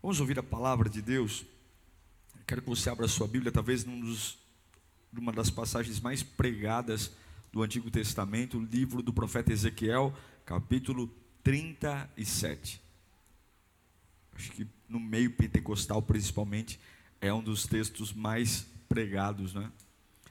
[0.00, 1.44] Vamos ouvir a palavra de Deus.
[2.46, 4.38] Quero que você abra a sua Bíblia, talvez num dos,
[5.12, 7.10] numa das passagens mais pregadas
[7.52, 12.80] do Antigo Testamento, o livro do profeta Ezequiel, capítulo 37.
[14.34, 16.78] Acho que no meio pentecostal, principalmente,
[17.20, 19.70] é um dos textos mais pregados, né?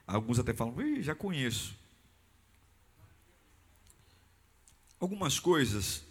[0.08, 1.76] Alguns até falam, já conheço.
[4.98, 6.06] Algumas coisas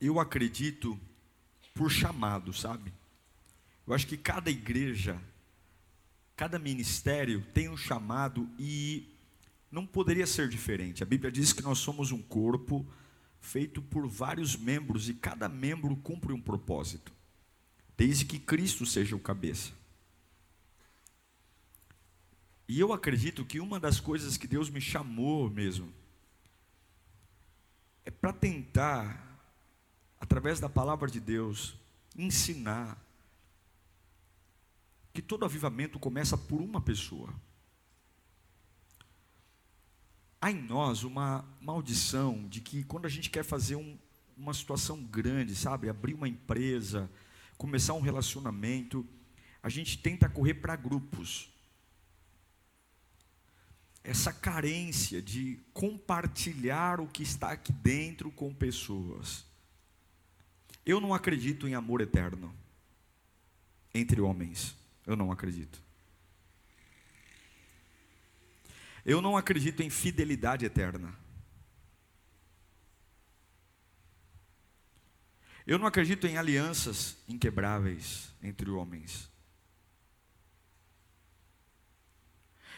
[0.00, 0.98] eu acredito
[1.74, 2.92] por chamado, sabe?
[3.86, 5.20] Eu acho que cada igreja,
[6.36, 9.12] cada ministério tem um chamado e
[9.70, 11.02] não poderia ser diferente.
[11.02, 12.86] A Bíblia diz que nós somos um corpo
[13.40, 17.12] feito por vários membros e cada membro cumpre um propósito,
[17.96, 19.72] desde que Cristo seja o cabeça.
[22.66, 25.92] E eu acredito que uma das coisas que Deus me chamou mesmo
[28.04, 29.23] é para tentar
[30.34, 31.76] através da palavra de Deus,
[32.18, 33.00] ensinar
[35.12, 37.32] que todo avivamento começa por uma pessoa.
[40.40, 43.96] Há em nós uma maldição de que quando a gente quer fazer um,
[44.36, 47.08] uma situação grande, sabe, abrir uma empresa,
[47.56, 49.06] começar um relacionamento,
[49.62, 51.48] a gente tenta correr para grupos.
[54.02, 59.53] Essa carência de compartilhar o que está aqui dentro com pessoas.
[60.84, 62.54] Eu não acredito em amor eterno
[63.94, 64.76] entre homens.
[65.06, 65.82] Eu não acredito.
[69.04, 71.14] Eu não acredito em fidelidade eterna.
[75.66, 79.30] Eu não acredito em alianças inquebráveis entre homens.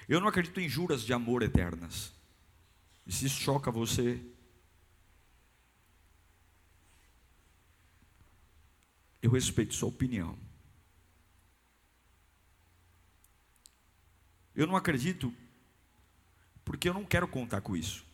[0.08, 2.12] Eu não acredito em juras de amor eternas.
[3.04, 4.20] E se isso choca você,
[9.26, 10.38] Eu respeito sua opinião.
[14.54, 15.34] Eu não acredito,
[16.64, 18.06] porque eu não quero contar com isso.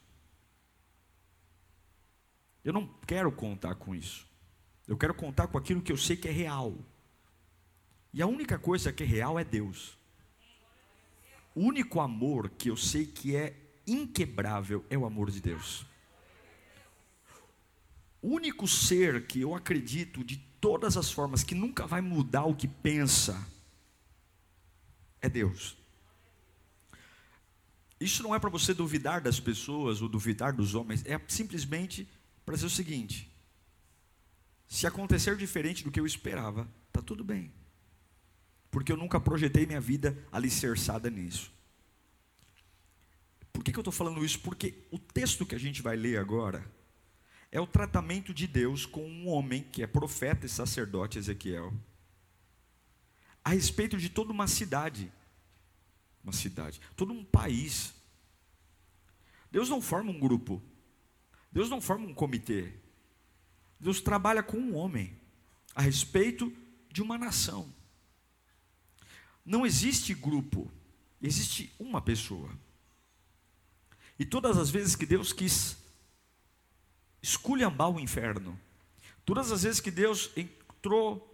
[2.65, 4.27] Eu não quero contar com isso.
[4.89, 6.75] Eu quero contar com aquilo que eu sei que é real.
[8.11, 9.99] E a única coisa que é real é Deus.
[11.55, 13.55] O único amor que eu sei que é
[13.87, 15.85] inquebrável é o amor de Deus.
[18.23, 22.55] O único ser que eu acredito de todas as formas, que nunca vai mudar o
[22.55, 23.37] que pensa,
[25.21, 25.77] é Deus.
[28.01, 32.09] Isso não é para você duvidar das pessoas ou duvidar dos homens, é simplesmente
[32.47, 33.29] para dizer o seguinte:
[34.69, 37.53] se acontecer diferente do que eu esperava, está tudo bem,
[38.71, 41.53] porque eu nunca projetei minha vida alicerçada nisso.
[43.53, 44.39] Por que, que eu estou falando isso?
[44.41, 46.65] Porque o texto que a gente vai ler agora,
[47.53, 51.71] é o tratamento de Deus com um homem que é profeta e sacerdote Ezequiel,
[53.45, 55.13] a respeito de toda uma cidade,
[56.25, 57.93] uma cidade, todo um país.
[59.51, 60.63] Deus não forma um grupo,
[61.53, 62.73] Deus não forma um comitê,
[63.79, 65.15] Deus trabalha com um homem,
[65.75, 66.51] a respeito
[66.91, 67.71] de uma nação.
[69.45, 70.71] Não existe grupo,
[71.21, 72.51] existe uma pessoa.
[74.19, 75.82] E todas as vezes que Deus quis
[77.23, 78.59] esculhambar o inferno.
[79.25, 81.29] Todas as vezes que Deus entrou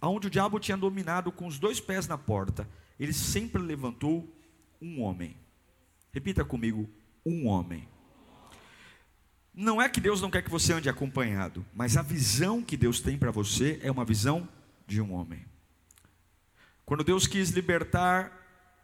[0.00, 2.68] aonde o diabo tinha dominado com os dois pés na porta,
[2.98, 4.32] ele sempre levantou
[4.80, 5.36] um homem.
[6.12, 6.88] Repita comigo:
[7.26, 7.88] um homem.
[9.52, 13.00] Não é que Deus não quer que você ande acompanhado, mas a visão que Deus
[13.00, 14.48] tem para você é uma visão
[14.86, 15.44] de um homem.
[16.84, 18.32] Quando Deus quis libertar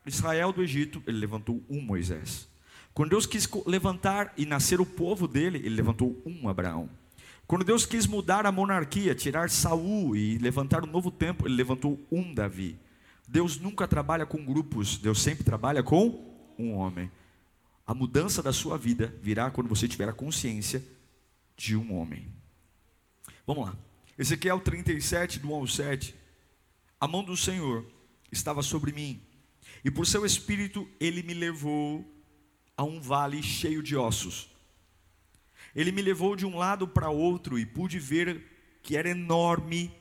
[0.07, 2.49] Israel do Egito, ele levantou um Moisés.
[2.93, 6.89] Quando Deus quis levantar e nascer o povo dele, ele levantou um Abraão.
[7.47, 11.99] Quando Deus quis mudar a monarquia, tirar Saul e levantar um novo tempo, ele levantou
[12.11, 12.79] um Davi.
[13.27, 17.11] Deus nunca trabalha com grupos, Deus sempre trabalha com um homem.
[17.87, 20.85] A mudança da sua vida virá quando você tiver a consciência
[21.57, 22.29] de um homem.
[23.47, 23.77] Vamos lá.
[24.17, 26.15] Ezequiel 37, do 1 ao 7.
[27.01, 27.85] A mão do Senhor
[28.31, 29.21] estava sobre mim,
[29.85, 32.05] e por seu espírito ele me levou
[32.81, 34.49] a um vale cheio de ossos.
[35.77, 38.43] Ele me levou de um lado para outro e pude ver
[38.83, 39.93] que era enorme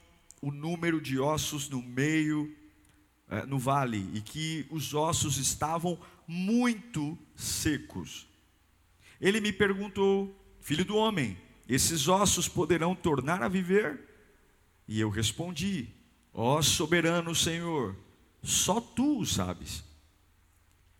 [0.41, 2.55] o número de ossos no meio,
[3.27, 8.25] é, no vale, e que os ossos estavam muito secos.
[9.19, 11.37] Ele me perguntou, filho do homem,
[11.67, 13.99] esses ossos poderão tornar a viver?
[14.87, 15.89] E eu respondi,
[16.33, 17.93] ó soberano Senhor,
[18.41, 19.83] só tu o sabes.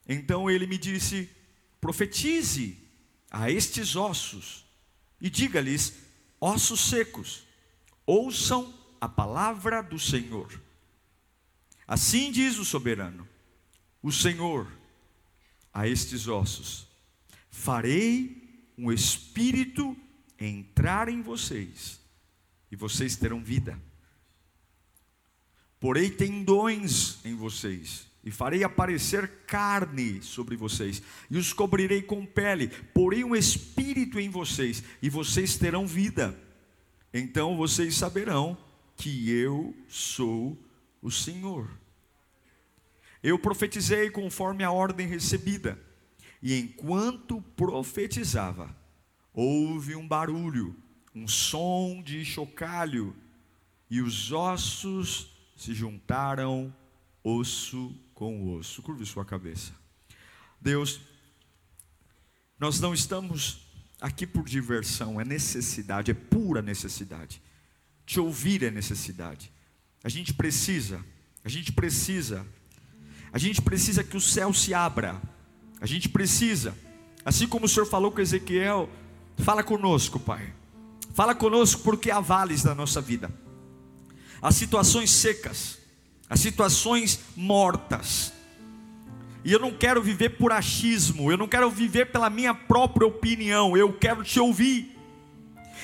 [0.05, 1.38] Então ele me disse,
[1.79, 2.77] profetize
[3.29, 4.65] a estes ossos
[5.21, 5.93] e diga-lhes,
[6.39, 7.43] ossos secos,
[8.05, 10.61] ouçam a palavra do Senhor.
[11.87, 13.27] Assim diz o soberano,
[14.01, 14.71] o Senhor,
[15.73, 16.87] a estes ossos:
[17.49, 19.97] farei um espírito
[20.39, 21.99] entrar em vocês,
[22.71, 23.79] e vocês terão vida.
[25.79, 32.67] Porei tendões em vocês, e farei aparecer carne sobre vocês, e os cobrirei com pele,
[32.93, 36.39] porei um espírito em vocês, e vocês terão vida.
[37.11, 38.55] Então vocês saberão
[38.95, 40.55] que eu sou
[41.01, 41.67] o Senhor.
[43.23, 45.81] Eu profetizei conforme a ordem recebida,
[46.39, 48.77] e enquanto profetizava,
[49.33, 50.75] houve um barulho,
[51.15, 53.15] um som de chocalho,
[53.89, 56.71] e os ossos se juntaram
[57.24, 58.81] osso com osso.
[58.81, 59.71] Curve sua cabeça.
[60.60, 61.00] Deus,
[62.60, 63.62] nós não estamos
[64.01, 67.42] aqui por diversão, é necessidade, é pura necessidade.
[68.06, 69.51] Te ouvir é necessidade.
[70.04, 71.04] A gente precisa,
[71.44, 72.45] a gente precisa,
[73.31, 75.22] a gente precisa que o céu se abra.
[75.81, 76.75] A gente precisa,
[77.24, 78.89] assim como o Senhor falou com Ezequiel,
[79.38, 80.54] fala conosco, Pai.
[81.13, 83.31] Fala conosco porque há vales na nossa vida.
[84.42, 85.78] Há situações secas,
[86.29, 88.31] há situações mortas.
[89.43, 93.75] E eu não quero viver por achismo, eu não quero viver pela minha própria opinião,
[93.75, 94.95] eu quero te ouvir.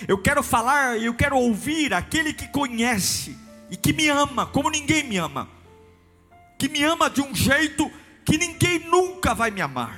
[0.07, 3.37] Eu quero falar, eu quero ouvir aquele que conhece
[3.71, 5.49] e que me ama como ninguém me ama.
[6.57, 7.89] Que me ama de um jeito
[8.23, 9.97] que ninguém nunca vai me amar.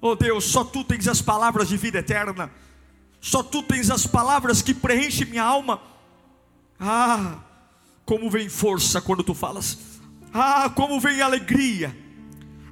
[0.00, 2.50] Oh Deus, só tu tens as palavras de vida eterna.
[3.20, 5.82] Só tu tens as palavras que preenchem minha alma.
[6.78, 7.38] Ah,
[8.06, 9.76] como vem força quando tu falas.
[10.32, 11.94] Ah, como vem alegria.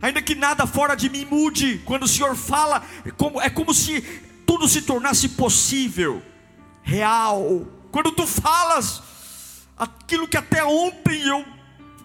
[0.00, 3.75] Ainda que nada fora de mim mude, quando o Senhor fala, é como, é como
[3.75, 4.00] se
[4.46, 6.22] tudo se tornasse possível,
[6.82, 7.66] real.
[7.90, 9.02] Quando tu falas,
[9.76, 11.44] aquilo que até ontem eu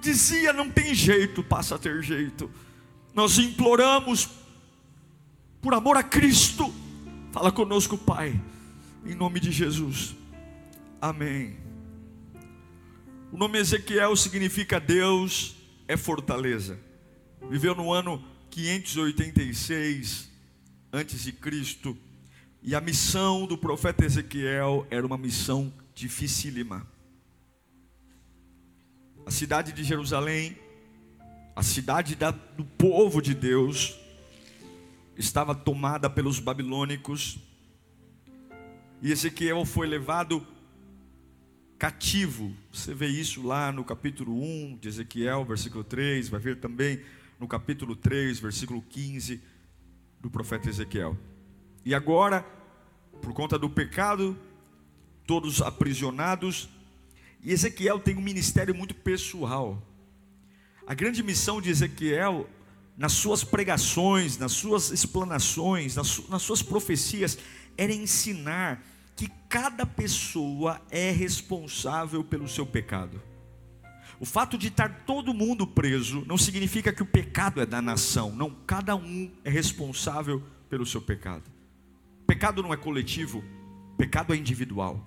[0.02, 2.50] dizia não tem jeito, passa a ter jeito.
[3.14, 4.30] Nós imploramos,
[5.62, 6.74] por amor a Cristo,
[7.32, 8.42] fala conosco, Pai,
[9.06, 10.16] em nome de Jesus.
[11.02, 11.69] Amém.
[13.32, 15.56] O nome Ezequiel significa Deus
[15.88, 16.80] é fortaleza.
[17.48, 20.32] Viveu no ano 586
[20.92, 21.96] antes de Cristo,
[22.64, 26.88] e a missão do profeta Ezequiel era uma missão dificílima.
[29.28, 30.58] A cidade de Jerusalém,
[31.56, 33.96] a cidade da, do povo de Deus,
[35.16, 37.38] estava tomada pelos babilônicos,
[39.04, 40.46] e Ezequiel foi levado
[41.80, 42.54] cativo.
[42.74, 47.02] Você vê isso lá no capítulo 1 de Ezequiel, versículo 3, vai ver também
[47.40, 49.42] no capítulo 3, versículo 15
[50.20, 51.18] do profeta Ezequiel.
[51.86, 52.46] E agora,
[53.22, 54.38] por conta do pecado,
[55.26, 56.68] todos aprisionados,
[57.42, 59.82] e Ezequiel tem um ministério muito pessoal.
[60.86, 62.50] A grande missão de Ezequiel,
[62.98, 67.38] nas suas pregações, nas suas explanações, nas, su nas suas profecias,
[67.78, 68.84] era ensinar
[69.20, 73.22] que cada pessoa é responsável pelo seu pecado.
[74.18, 78.34] O fato de estar todo mundo preso não significa que o pecado é da nação,
[78.34, 81.44] não, cada um é responsável pelo seu pecado.
[82.26, 83.44] Pecado não é coletivo,
[83.98, 85.06] pecado é individual.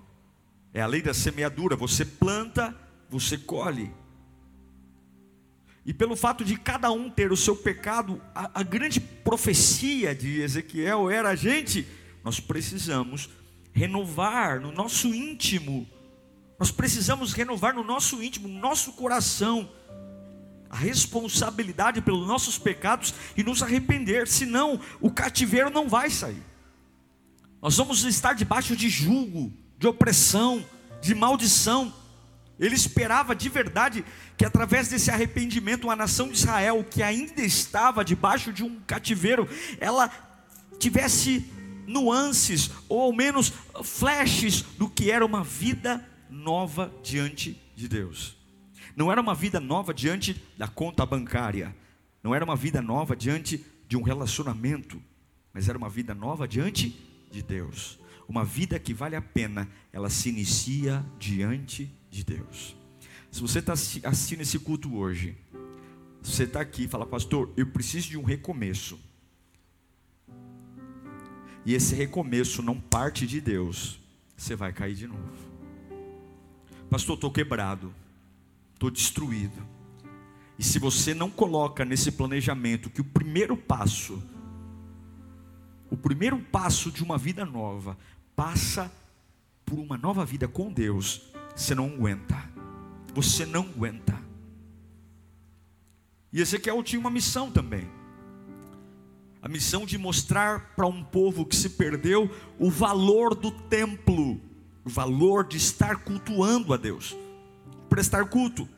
[0.71, 2.75] É a lei da semeadura, você planta,
[3.09, 3.91] você colhe.
[5.83, 10.39] E pelo fato de cada um ter o seu pecado, a, a grande profecia de
[10.39, 11.87] Ezequiel era: gente,
[12.23, 13.27] nós precisamos
[13.73, 15.87] renovar no nosso íntimo,
[16.59, 19.69] nós precisamos renovar no nosso íntimo, no nosso coração,
[20.69, 26.41] a responsabilidade pelos nossos pecados e nos arrepender, senão o cativeiro não vai sair.
[27.61, 30.65] Nós vamos estar debaixo de julgo, de opressão,
[31.01, 31.93] de maldição.
[32.59, 34.05] Ele esperava de verdade
[34.37, 39.47] que através desse arrependimento a nação de Israel, que ainda estava debaixo de um cativeiro,
[39.79, 40.09] ela
[40.79, 41.52] tivesse
[41.87, 48.35] nuances, ou ao menos flashes do que era uma vida nova diante de Deus.
[48.95, 51.75] Não era uma vida nova diante da conta bancária,
[52.21, 55.01] não era uma vida nova diante de um relacionamento,
[55.53, 56.97] mas era uma vida nova diante
[57.31, 57.99] de Deus.
[58.27, 62.75] Uma vida que vale a pena, ela se inicia diante de Deus.
[63.29, 65.35] Se você está assistindo esse culto hoje,
[66.21, 68.99] você está aqui e fala, pastor, eu preciso de um recomeço.
[71.65, 73.99] E esse recomeço não parte de Deus,
[74.35, 75.53] você vai cair de novo.
[76.89, 77.93] Pastor, estou quebrado,
[78.73, 79.65] estou destruído.
[80.59, 84.21] E se você não coloca nesse planejamento que o primeiro passo,
[85.89, 87.97] o primeiro passo de uma vida nova,
[88.35, 88.91] passa
[89.65, 91.21] por uma nova vida com Deus,
[91.55, 92.51] você não aguenta.
[93.13, 94.19] Você não aguenta.
[96.31, 97.87] E Ezequiel tinha uma missão também.
[99.43, 104.39] A missão de mostrar para um povo que se perdeu o valor do templo,
[104.85, 107.13] o valor de estar cultuando a Deus,
[107.89, 108.69] prestar culto.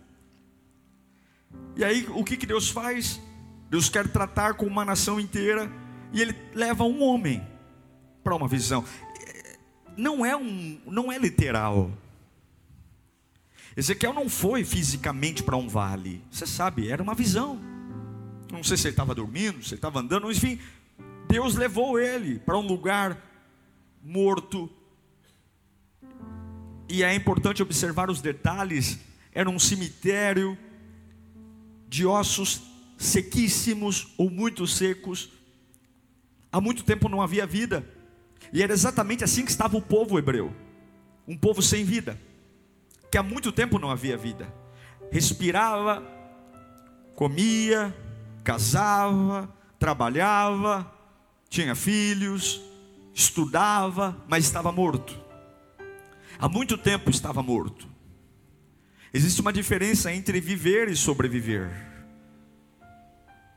[1.75, 3.21] E aí, o que, que Deus faz?
[3.69, 5.71] Deus quer tratar com uma nação inteira,
[6.11, 7.45] e Ele leva um homem
[8.23, 8.83] para uma visão.
[9.95, 11.91] Não é um, não é literal.
[13.77, 16.23] Ezequiel não foi fisicamente para um vale.
[16.31, 17.74] Você sabe, era uma visão.
[18.51, 20.59] Não sei se ele estava dormindo, se ele estava andando, enfim.
[21.27, 23.21] Deus levou ele para um lugar
[24.03, 24.69] morto.
[26.87, 28.99] E é importante observar os detalhes.
[29.33, 30.57] Era um cemitério
[31.87, 32.61] de ossos
[32.97, 35.29] sequíssimos ou muito secos.
[36.51, 37.87] Há muito tempo não havia vida.
[38.53, 40.53] E era exatamente assim que estava o povo hebreu
[41.27, 42.19] um povo sem vida
[43.15, 44.53] que há muito tempo não havia vida.
[45.09, 46.03] Respirava,
[47.15, 47.95] comia,
[48.45, 50.89] casava, trabalhava,
[51.49, 52.61] tinha filhos,
[53.13, 55.19] estudava, mas estava morto.
[56.39, 57.89] Há muito tempo estava morto.
[59.13, 61.69] Existe uma diferença entre viver e sobreviver.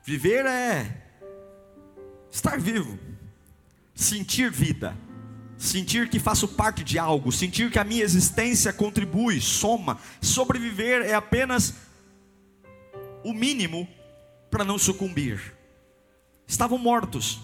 [0.02, 1.04] Viver é
[2.30, 2.98] estar vivo,
[3.94, 4.96] sentir vida
[5.58, 9.98] sentir que faço parte de algo, sentir que a minha existência contribui, soma.
[10.22, 11.74] Sobreviver é apenas
[13.24, 13.88] o mínimo
[14.50, 15.54] para não sucumbir.
[16.46, 17.40] Estavam mortos.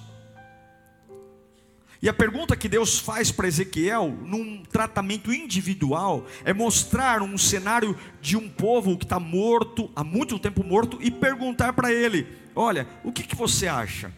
[2.04, 7.96] E a pergunta que Deus faz para Ezequiel, num tratamento individual, é mostrar um cenário
[8.20, 12.87] de um povo que está morto, há muito tempo morto, e perguntar para ele: Olha,
[13.02, 14.12] o que, que você acha?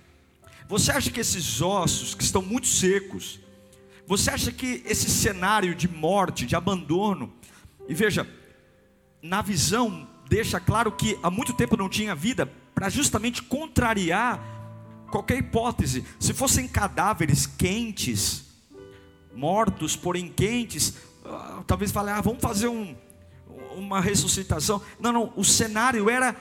[0.69, 3.38] Você acha que esses ossos que estão muito secos,
[4.05, 7.33] você acha que esse cenário de morte, de abandono,
[7.88, 8.26] e veja,
[9.23, 14.38] na visão deixa claro que há muito tempo não tinha vida, para justamente contrariar
[15.11, 16.04] qualquer hipótese.
[16.21, 18.45] Se fossem cadáveres quentes,
[19.35, 20.92] mortos, porém quentes,
[21.25, 22.95] ah, talvez fale, ah, vamos fazer um,
[23.75, 24.83] uma ressuscitação.
[25.00, 26.37] Não, não, o cenário era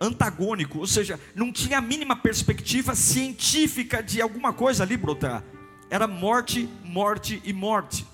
[0.00, 5.44] antagônico, ou seja, não tinha a mínima perspectiva científica de alguma coisa ali brotar.
[5.88, 8.04] Era morte, morte e morte.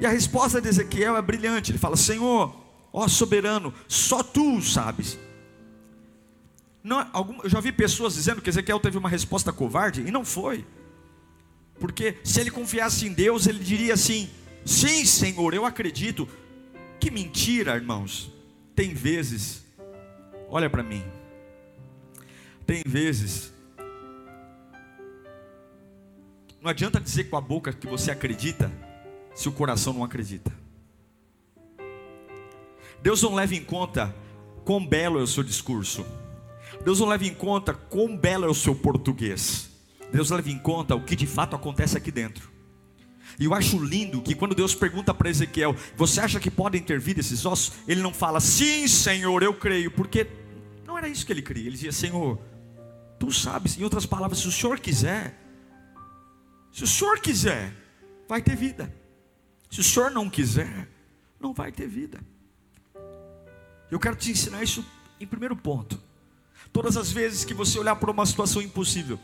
[0.00, 1.72] E a resposta de Ezequiel é brilhante.
[1.72, 2.56] Ele fala: Senhor,
[2.90, 5.18] ó soberano, só tu sabes.
[6.88, 10.24] Não, algum, eu já vi pessoas dizendo que Ezequiel teve uma resposta covarde, e não
[10.24, 10.64] foi.
[11.78, 14.28] Porque se ele confiasse em Deus, ele diria assim:
[14.64, 16.28] Sim, Senhor, eu acredito.
[16.98, 18.32] Que mentira, irmãos.
[18.74, 19.64] Tem vezes,
[20.48, 21.04] olha para mim,
[22.64, 23.52] tem vezes
[26.60, 28.70] Não adianta dizer com a boca que você acredita,
[29.34, 30.52] se o coração não acredita.
[33.00, 34.14] Deus não leva em conta
[34.64, 36.04] quão belo é o seu discurso.
[36.84, 39.70] Deus não leva em conta quão belo é o seu português.
[40.12, 42.50] Deus leva em conta o que de fato acontece aqui dentro.
[43.38, 46.98] E eu acho lindo que quando Deus pergunta para Ezequiel: Você acha que podem ter
[46.98, 47.72] vida esses ossos?
[47.86, 50.26] Ele não fala, Sim, Senhor, eu creio, porque
[50.86, 51.64] não era isso que ele queria.
[51.64, 52.38] Ele dizia: Senhor,
[53.18, 55.38] tu sabes, em outras palavras, se o Senhor quiser,
[56.78, 57.74] se o senhor quiser,
[58.28, 58.94] vai ter vida.
[59.70, 60.88] Se o senhor não quiser,
[61.40, 62.20] não vai ter vida.
[63.90, 64.84] Eu quero te ensinar isso
[65.20, 66.00] em primeiro ponto.
[66.78, 69.18] Todas as vezes que você olhar para uma situação impossível,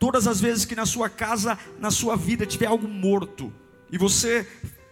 [0.00, 3.52] todas as vezes que na sua casa, na sua vida tiver algo morto,
[3.92, 4.44] e você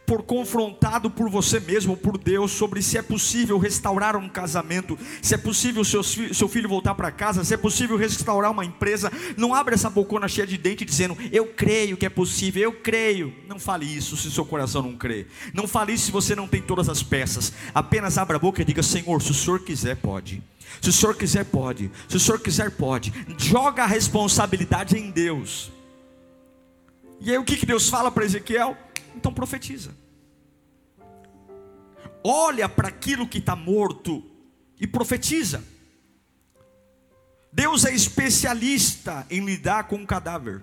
[0.06, 5.34] for confrontado por você mesmo, por Deus, sobre se é possível restaurar um casamento, se
[5.34, 9.10] é possível seu, seu filho voltar para casa, se é possível restaurar uma empresa.
[9.36, 13.34] Não abra essa bocona cheia de dente dizendo, eu creio que é possível, eu creio.
[13.48, 15.26] Não fale isso se seu coração não crê.
[15.52, 17.52] Não fale isso se você não tem todas as peças.
[17.74, 20.40] Apenas abra a boca e diga, Senhor, se o Senhor quiser, pode.
[20.80, 21.90] Se o Senhor quiser, pode.
[22.08, 23.12] Se o Senhor quiser, pode.
[23.38, 25.70] Joga a responsabilidade em Deus.
[27.20, 28.76] E aí o que, que Deus fala para Ezequiel?
[29.14, 29.94] Então profetiza.
[32.22, 34.24] Olha para aquilo que está morto
[34.78, 35.62] e profetiza.
[37.52, 40.62] Deus é especialista em lidar com o cadáver.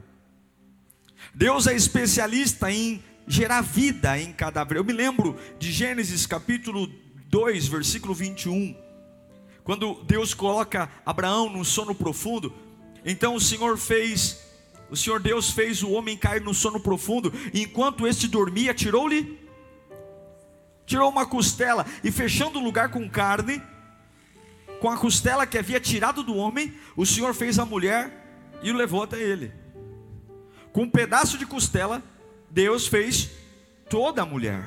[1.34, 4.78] Deus é especialista em gerar vida em cadáver.
[4.78, 6.88] Eu me lembro de Gênesis capítulo
[7.28, 8.87] 2, versículo 21.
[9.68, 12.52] Quando Deus coloca Abraão no sono profundo,
[13.06, 14.42] então o Senhor fez,
[14.90, 19.46] o Senhor Deus fez o homem cair no sono profundo, e enquanto este dormia, tirou-lhe
[20.86, 23.62] tirou uma costela e fechando o lugar com carne,
[24.80, 28.10] com a costela que havia tirado do homem, o Senhor fez a mulher
[28.64, 29.52] e o levou até ele.
[30.72, 32.02] Com um pedaço de costela,
[32.50, 33.30] Deus fez
[33.90, 34.64] toda a mulher.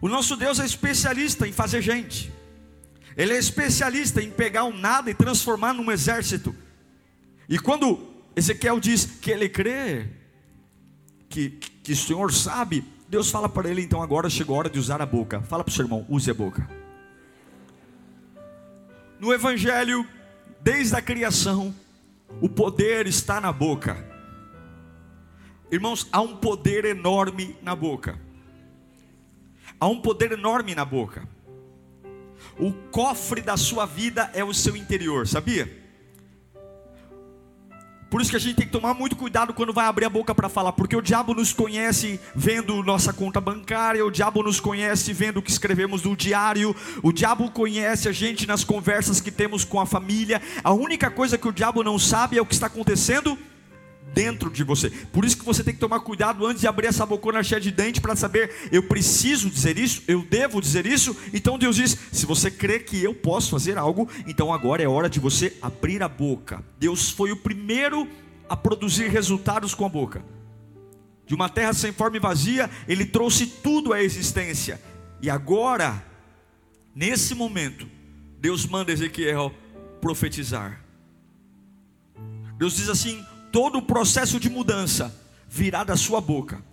[0.00, 2.31] O nosso Deus é especialista em fazer gente.
[3.16, 6.54] Ele é especialista em pegar um nada e transformar num exército.
[7.48, 10.08] E quando Ezequiel diz que ele crê,
[11.28, 14.78] que, que o Senhor sabe, Deus fala para ele, então agora chegou a hora de
[14.78, 15.42] usar a boca.
[15.42, 16.68] Fala para o seu irmão, use a boca.
[19.20, 20.06] No Evangelho,
[20.60, 21.74] desde a criação,
[22.40, 23.96] o poder está na boca.
[25.70, 28.18] Irmãos, há um poder enorme na boca.
[29.78, 31.28] Há um poder enorme na boca.
[32.62, 35.68] O cofre da sua vida é o seu interior, sabia?
[38.08, 40.32] Por isso que a gente tem que tomar muito cuidado quando vai abrir a boca
[40.32, 45.12] para falar, porque o diabo nos conhece vendo nossa conta bancária, o diabo nos conhece
[45.12, 49.64] vendo o que escrevemos no diário, o diabo conhece a gente nas conversas que temos
[49.64, 50.40] com a família.
[50.62, 53.36] A única coisa que o diabo não sabe é o que está acontecendo
[54.12, 54.90] dentro de você.
[54.90, 57.70] Por isso que você tem que tomar cuidado antes de abrir essa bocona cheia de
[57.70, 61.16] dente para saber, eu preciso dizer isso, eu devo dizer isso.
[61.32, 65.08] Então Deus diz: se você crê que eu posso fazer algo, então agora é hora
[65.08, 66.62] de você abrir a boca.
[66.78, 68.08] Deus foi o primeiro
[68.48, 70.24] a produzir resultados com a boca.
[71.26, 74.80] De uma terra sem forma e vazia, ele trouxe tudo à existência.
[75.20, 76.04] E agora,
[76.94, 77.88] nesse momento,
[78.38, 79.54] Deus manda Ezequiel
[80.00, 80.84] profetizar.
[82.58, 85.14] Deus diz assim: todo o processo de mudança
[85.46, 86.64] virá da sua boca.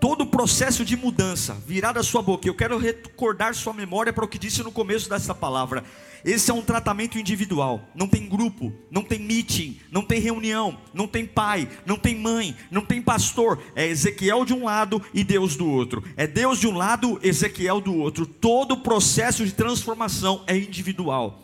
[0.00, 2.48] Todo o processo de mudança virá da sua boca.
[2.48, 5.84] Eu quero recordar sua memória para o que disse no começo dessa palavra.
[6.24, 7.82] Esse é um tratamento individual.
[7.94, 12.56] Não tem grupo, não tem meeting, não tem reunião, não tem pai, não tem mãe,
[12.70, 13.62] não tem pastor.
[13.74, 16.02] É Ezequiel de um lado e Deus do outro.
[16.16, 18.26] É Deus de um lado, Ezequiel do outro.
[18.26, 21.42] Todo o processo de transformação é individual.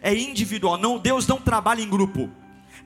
[0.00, 0.78] É individual.
[0.78, 2.30] Não, Deus não trabalha em grupo.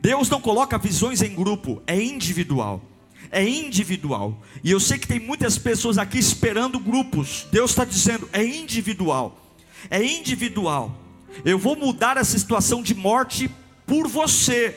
[0.00, 2.82] Deus não coloca visões em grupo, é individual.
[3.30, 4.40] É individual.
[4.62, 7.46] E eu sei que tem muitas pessoas aqui esperando grupos.
[7.50, 9.56] Deus está dizendo, é individual.
[9.90, 10.96] É individual.
[11.44, 13.50] Eu vou mudar essa situação de morte
[13.86, 14.74] por você.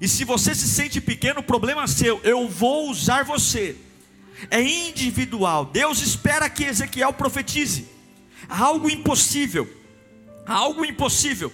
[0.00, 2.20] E se você se sente pequeno, problema seu.
[2.24, 3.76] Eu vou usar você.
[4.50, 5.66] É individual.
[5.66, 7.86] Deus espera que Ezequiel profetize.
[8.48, 9.68] algo impossível.
[10.46, 11.52] algo impossível.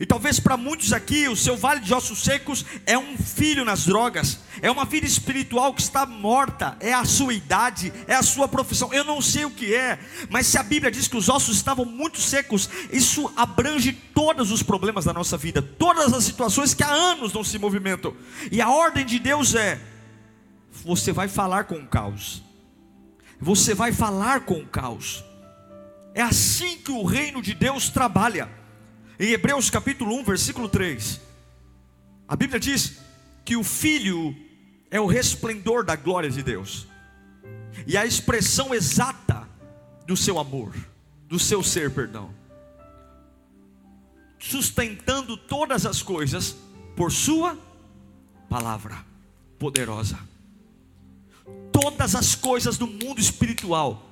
[0.00, 3.84] E talvez para muitos aqui, o seu vale de ossos secos é um filho nas
[3.84, 8.48] drogas, é uma vida espiritual que está morta, é a sua idade, é a sua
[8.48, 8.90] profissão.
[8.94, 9.98] Eu não sei o que é,
[10.30, 14.62] mas se a Bíblia diz que os ossos estavam muito secos, isso abrange todos os
[14.62, 18.16] problemas da nossa vida, todas as situações que há anos não se movimentam.
[18.50, 19.78] E a ordem de Deus é:
[20.82, 22.42] você vai falar com o caos,
[23.38, 25.22] você vai falar com o caos.
[26.14, 28.59] É assim que o reino de Deus trabalha.
[29.20, 31.20] Em Hebreus capítulo 1, versículo 3,
[32.26, 33.02] a Bíblia diz
[33.44, 34.34] que o Filho
[34.90, 36.86] é o resplendor da glória de Deus,
[37.86, 39.46] e a expressão exata
[40.06, 40.74] do seu amor,
[41.28, 42.34] do seu ser, perdão,
[44.38, 46.56] sustentando todas as coisas
[46.96, 47.58] por Sua
[48.48, 49.04] palavra
[49.58, 50.18] poderosa.
[51.70, 54.02] Todas as coisas do mundo espiritual,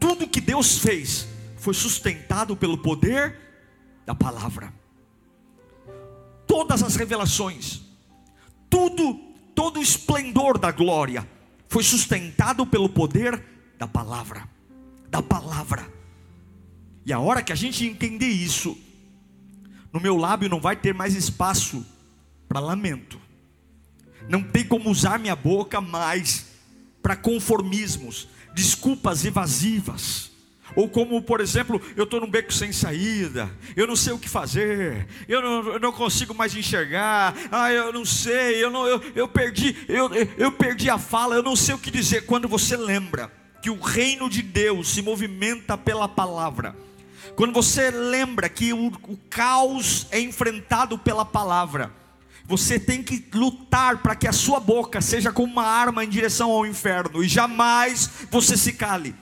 [0.00, 3.49] tudo que Deus fez, foi sustentado pelo poder
[4.10, 4.74] da palavra.
[6.44, 7.80] Todas as revelações,
[8.68, 9.14] tudo,
[9.54, 11.28] todo o esplendor da glória
[11.68, 13.40] foi sustentado pelo poder
[13.78, 14.48] da palavra,
[15.08, 15.88] da palavra.
[17.06, 18.76] E a hora que a gente entender isso,
[19.92, 21.86] no meu lábio não vai ter mais espaço
[22.48, 23.20] para lamento.
[24.28, 26.46] Não tem como usar minha boca mais
[27.00, 30.29] para conformismos, desculpas evasivas
[30.74, 34.28] ou como, por exemplo, eu estou num beco sem saída, eu não sei o que
[34.28, 39.02] fazer, eu não, eu não consigo mais enxergar, ah, eu não sei, eu, não, eu,
[39.14, 42.26] eu, perdi, eu, eu perdi a fala, eu não sei o que dizer.
[42.26, 43.30] Quando você lembra
[43.62, 46.76] que o reino de Deus se movimenta pela palavra,
[47.34, 51.92] quando você lembra que o, o caos é enfrentado pela palavra,
[52.46, 56.50] você tem que lutar para que a sua boca seja como uma arma em direção
[56.50, 59.14] ao inferno, e jamais você se cale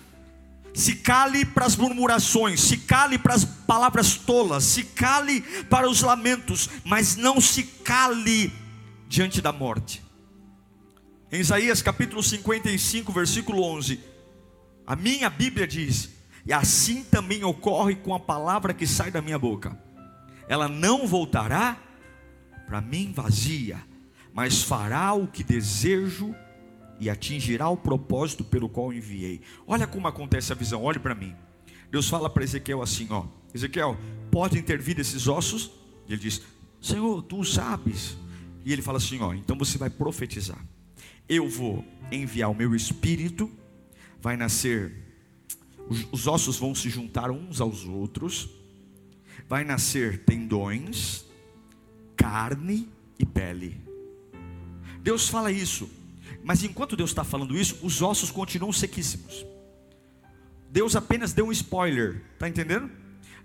[0.78, 6.02] se cale para as murmurações, se cale para as palavras tolas, se cale para os
[6.02, 8.52] lamentos, mas não se cale
[9.08, 10.00] diante da morte.
[11.32, 13.98] Em Isaías capítulo 55, versículo 11,
[14.86, 16.10] a minha Bíblia diz:
[16.46, 19.76] E assim também ocorre com a palavra que sai da minha boca.
[20.46, 21.76] Ela não voltará
[22.68, 23.84] para mim vazia,
[24.32, 26.36] mas fará o que desejo
[27.00, 29.40] e atingirá o propósito pelo qual enviei.
[29.66, 31.34] Olha como acontece a visão, olhe para mim.
[31.90, 33.96] Deus fala para Ezequiel assim, ó: Ezequiel,
[34.30, 35.70] pode intervir esses ossos?
[36.06, 36.42] E ele diz:
[36.80, 38.16] Senhor, tu sabes.
[38.64, 40.58] E ele fala assim, ó, então você vai profetizar
[41.28, 43.50] eu vou enviar o meu espírito,
[44.20, 44.92] vai nascer,
[46.11, 48.48] os ossos vão se juntar uns aos outros,
[49.46, 51.26] vai nascer tendões,
[52.16, 53.78] carne e pele.
[55.02, 55.88] Deus fala isso,
[56.48, 59.44] mas enquanto Deus está falando isso, os ossos continuam sequíssimos.
[60.70, 62.90] Deus apenas deu um spoiler, está entendendo?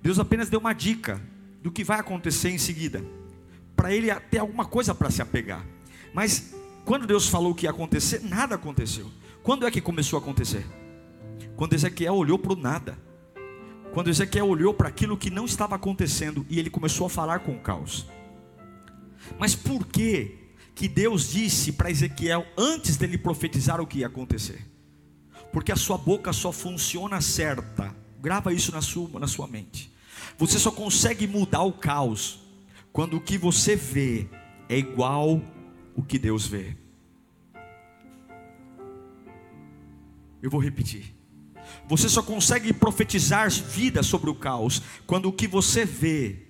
[0.02, 1.22] Deus apenas deu uma dica
[1.62, 3.04] do que vai acontecer em seguida,
[3.76, 5.66] para ele ter alguma coisa para se apegar.
[6.14, 6.54] Mas
[6.86, 9.12] quando Deus falou que ia acontecer, nada aconteceu.
[9.44, 10.66] Quando é que começou a acontecer?
[11.58, 12.98] Quando Ezequiel olhou para o nada.
[13.92, 17.52] Quando Ezequiel olhou para aquilo que não estava acontecendo e ele começou a falar com
[17.52, 18.08] o caos.
[19.38, 20.43] Mas por que
[20.76, 24.66] que Deus disse para Ezequiel antes dele profetizar o que ia acontecer?
[25.52, 27.96] Porque a sua boca só funciona certa.
[28.20, 29.92] Grava isso na sua, na sua mente.
[30.38, 32.40] Você só consegue mudar o caos
[32.92, 34.28] quando o que você vê
[34.68, 35.42] é igual
[35.96, 36.76] o que Deus vê.
[40.42, 41.16] Eu vou repetir.
[41.88, 46.43] Você só consegue profetizar vida sobre o caos quando o que você vê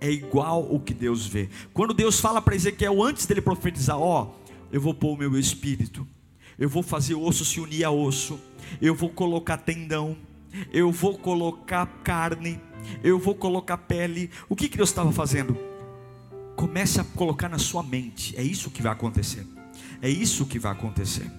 [0.00, 1.48] é igual o que Deus vê.
[1.72, 5.38] Quando Deus fala para Ezequiel antes dele profetizar, ó, oh, eu vou pôr o meu
[5.38, 6.06] espírito,
[6.58, 8.38] eu vou fazer osso se unir a osso,
[8.80, 10.16] eu vou colocar tendão,
[10.72, 12.60] eu vou colocar carne,
[13.02, 14.30] eu vou colocar pele.
[14.48, 15.56] O que, que Deus estava fazendo?
[16.56, 18.36] Comece a colocar na sua mente.
[18.36, 19.46] É isso que vai acontecer.
[20.00, 21.30] É isso que vai acontecer.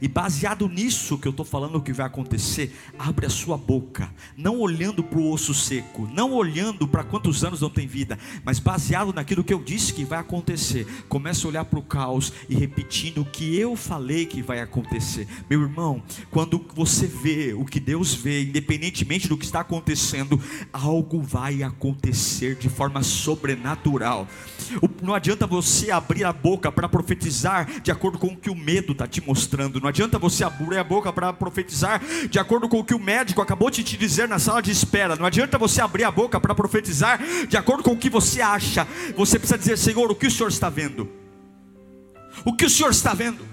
[0.00, 4.60] E baseado nisso que eu estou falando que vai acontecer, abre a sua boca, não
[4.60, 9.12] olhando para o osso seco, não olhando para quantos anos não tem vida, mas baseado
[9.12, 10.86] naquilo que eu disse que vai acontecer.
[11.08, 15.26] Comece a olhar para o caos e repetindo o que eu falei que vai acontecer.
[15.48, 20.40] Meu irmão, quando você vê o que Deus vê, independentemente do que está acontecendo,
[20.72, 24.28] algo vai acontecer de forma sobrenatural.
[25.02, 28.92] Não adianta você abrir a boca para profetizar de acordo com o que o medo
[28.92, 32.84] está te mostrando não adianta você abrir a boca para profetizar de acordo com o
[32.84, 35.16] que o médico acabou de te dizer na sala de espera.
[35.16, 38.86] Não adianta você abrir a boca para profetizar de acordo com o que você acha.
[39.16, 41.10] Você precisa dizer, Senhor, o que o Senhor está vendo?
[42.44, 43.46] O que o Senhor está vendo?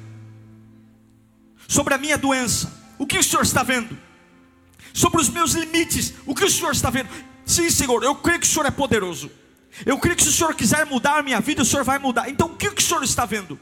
[1.67, 3.98] Sobre a minha doença, o que o Senhor está vendo?
[4.93, 7.10] Sobre os meus limites, o que o Senhor está vendo?
[7.45, 9.32] Sim, Senhor, eu creio que o Senhor é poderoso.
[9.86, 12.29] Eu creio que se o Senhor quiser mudar a minha vida, o Senhor vai mudar.
[12.29, 13.60] Então, o que o Senhor está vendo?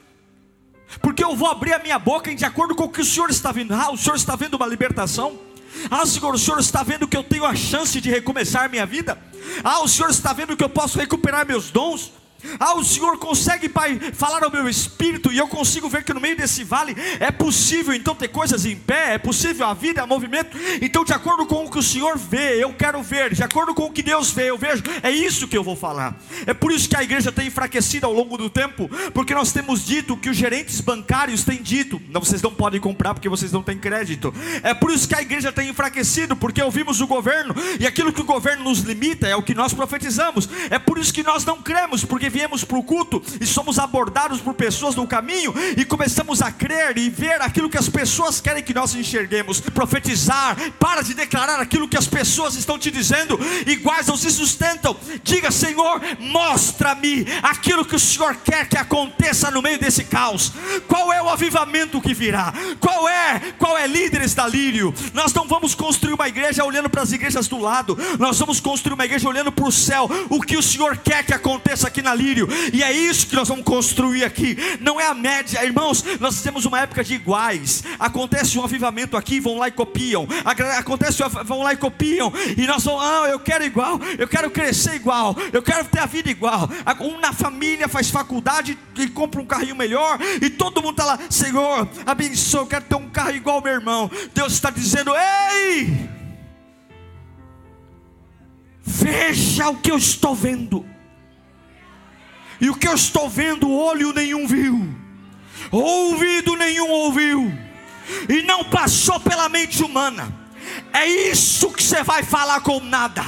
[1.02, 3.52] porque eu vou abrir a minha boca de acordo com o que o Senhor está
[3.52, 3.74] vendo.
[3.74, 5.38] Ah, o Senhor está vendo uma libertação.
[5.91, 9.17] Ah, Senhor, o Senhor está vendo que eu tenho a chance de recomeçar minha vida.
[9.63, 12.13] Ah, o Senhor está vendo que eu posso recuperar meus dons.
[12.60, 16.21] Ah, o Senhor consegue, Pai, falar ao meu espírito e eu consigo ver que no
[16.21, 20.08] meio desse vale é possível então ter coisas em pé, é possível a vida, a
[20.08, 20.58] movimento.
[20.82, 23.86] Então, de acordo com o que o Senhor vê, eu quero ver, de acordo com
[23.86, 24.84] o que Deus vê, eu vejo.
[25.02, 26.15] É isso que eu vou falar.
[26.45, 29.86] É por isso que a igreja tem enfraquecido ao longo do tempo, porque nós temos
[29.86, 33.63] dito que os gerentes bancários têm dito, não, vocês não podem comprar porque vocês não
[33.63, 34.34] têm crédito.
[34.63, 38.21] É por isso que a igreja tem enfraquecido, porque ouvimos o governo e aquilo que
[38.21, 40.50] o governo nos limita é o que nós profetizamos.
[40.69, 44.40] É por isso que nós não cremos, porque viemos para o culto e somos abordados
[44.40, 48.63] por pessoas no caminho e começamos a crer e ver aquilo que as pessoas querem
[48.63, 54.08] que nós enxerguemos, profetizar, para de declarar aquilo que as pessoas estão te dizendo, iguais
[54.08, 54.96] não se sustentam.
[55.24, 60.52] Diga, Senhor, mostra-me aquilo que o Senhor quer que aconteça no meio desse caos.
[60.88, 62.54] Qual é o avivamento que virá?
[62.80, 63.40] Qual é?
[63.58, 64.94] Qual é líderes da Lírio?
[65.13, 67.98] Nós não vamos construir uma igreja olhando para as igrejas do lado.
[68.20, 70.10] Nós vamos construir uma igreja olhando para o céu.
[70.30, 72.13] O que o Senhor quer que aconteça aqui na
[72.74, 74.58] E é isso que nós vamos construir aqui.
[74.80, 76.04] Não é a média, irmãos.
[76.20, 77.84] Nós temos uma época de iguais.
[78.00, 80.28] Acontece um avivamento aqui, vão lá e copiam.
[80.78, 82.32] Acontece, vão lá e copiam.
[82.58, 86.06] E nós vamos, ah, eu quero igual, eu quero crescer igual, eu quero ter a
[86.06, 86.70] vida igual.
[87.00, 91.20] Um na família faz faculdade e compra um carrinho melhor, e todo mundo está lá,
[91.30, 94.12] Senhor, abençoa, eu quero ter um carro igual ao meu irmão.
[94.34, 96.10] Deus está dizendo, ei!
[98.82, 100.86] Veja o que eu estou vendo.
[102.60, 104.88] E o que eu estou vendo, olho nenhum viu,
[105.72, 107.52] ouvido nenhum ouviu,
[108.28, 110.34] e não passou pela mente humana.
[110.91, 113.24] É isso que você vai falar com nada.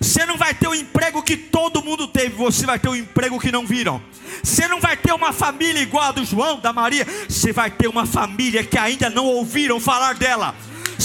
[0.00, 3.38] Você não vai ter o emprego que todo mundo teve, você vai ter o emprego
[3.38, 4.02] que não viram.
[4.42, 7.88] Você não vai ter uma família igual a do João, da Maria, você vai ter
[7.88, 10.54] uma família que ainda não ouviram falar dela.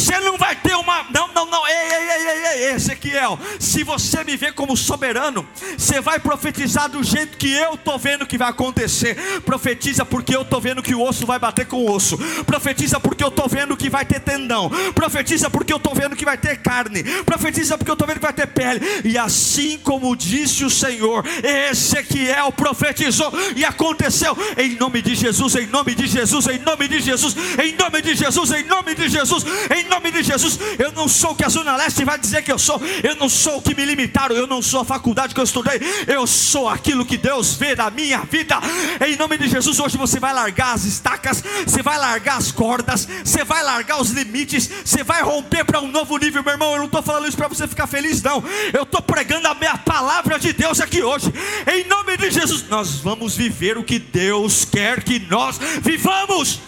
[0.08, 1.06] Você não vai ter uma.
[1.13, 1.68] Não, não, não.
[1.68, 3.38] Ei, ei, ei, ei, ei, Ezequiel.
[3.60, 5.46] Se você me vê como soberano,
[5.78, 9.42] você vai profetizar do jeito que eu estou vendo que vai acontecer.
[9.42, 12.18] Profetiza porque eu estou vendo que o osso vai bater com o osso.
[12.46, 14.70] Profetiza porque eu estou vendo que vai ter tendão.
[14.94, 17.04] Profetiza porque eu estou vendo que vai ter carne.
[17.26, 18.80] Profetiza porque eu estou vendo que vai ter pele.
[19.04, 24.38] E assim como disse o Senhor, Ezequiel profetizou e aconteceu.
[24.58, 28.16] Em nome de Jesus, em nome de Jesus, em nome de Jesus, em nome de
[28.16, 30.60] Jesus, em nome de Jesus, em em nome de Jesus.
[30.77, 33.30] Eu não sou o que a Zona Leste vai dizer que eu sou, eu não
[33.30, 36.67] sou o que me limitaram, eu não sou a faculdade que eu estudei, eu sou
[36.69, 38.60] aquilo que Deus vê na minha vida.
[39.06, 43.08] Em nome de Jesus, hoje você vai largar as estacas, você vai largar as cordas,
[43.23, 46.71] você vai largar os limites, você vai romper para um novo nível, meu irmão.
[46.71, 48.43] Eu não estou falando isso para você ficar feliz, não.
[48.73, 51.34] Eu estou pregando a minha palavra de Deus aqui hoje.
[51.71, 56.60] Em nome de Jesus, nós vamos viver o que Deus quer que nós vivamos.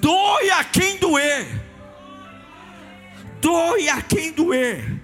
[0.00, 1.46] Doe a quem doer.
[3.40, 5.00] Doe a quem doer.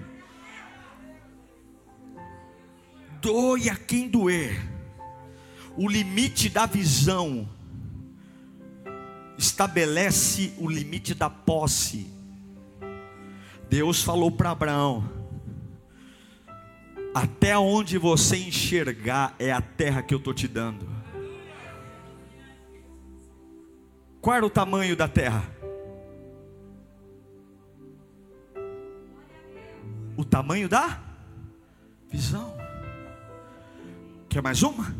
[3.21, 4.61] Doe a quem doer.
[5.77, 7.49] O limite da visão
[9.37, 12.07] estabelece o limite da posse.
[13.69, 15.09] Deus falou para Abraão:
[17.13, 20.87] Até onde você enxergar é a terra que eu estou te dando.
[24.25, 25.43] Qual era o tamanho da terra?
[30.17, 30.99] O tamanho da
[32.09, 32.57] visão.
[34.27, 34.95] Quer mais uma?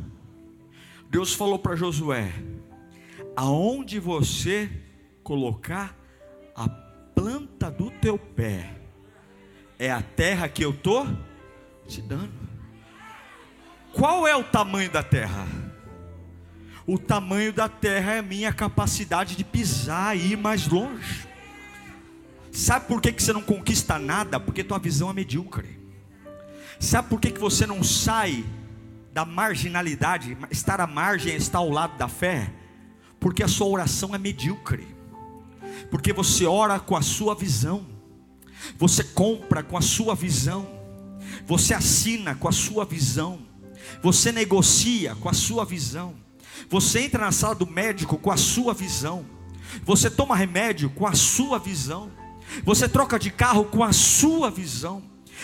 [1.09, 2.31] Deus falou para Josué:
[3.35, 4.69] aonde você
[5.23, 5.97] colocar
[6.55, 8.79] a planta do teu pé,
[9.79, 11.07] é a terra que eu estou
[11.87, 12.47] te dando.
[13.91, 15.64] Qual é o tamanho da terra?
[16.87, 21.27] O tamanho da terra é minha capacidade de pisar e ir mais longe.
[22.51, 24.39] Sabe por que, que você não conquista nada?
[24.39, 25.79] Porque tua visão é medíocre.
[26.79, 28.45] Sabe por que, que você não sai
[29.11, 30.37] da marginalidade?
[30.51, 32.53] Estar à margem é estar ao lado da fé.
[33.19, 34.87] Porque a sua oração é medíocre.
[35.89, 37.85] Porque você ora com a sua visão.
[38.77, 40.67] Você compra com a sua visão.
[41.47, 43.39] Você assina com a sua visão.
[44.03, 46.24] Você negocia com a sua visão.
[46.69, 49.25] Você entra na sala do médico com a sua visão.
[49.83, 52.11] Você toma remédio com a sua visão.
[52.63, 55.03] Você troca de carro com a sua visão.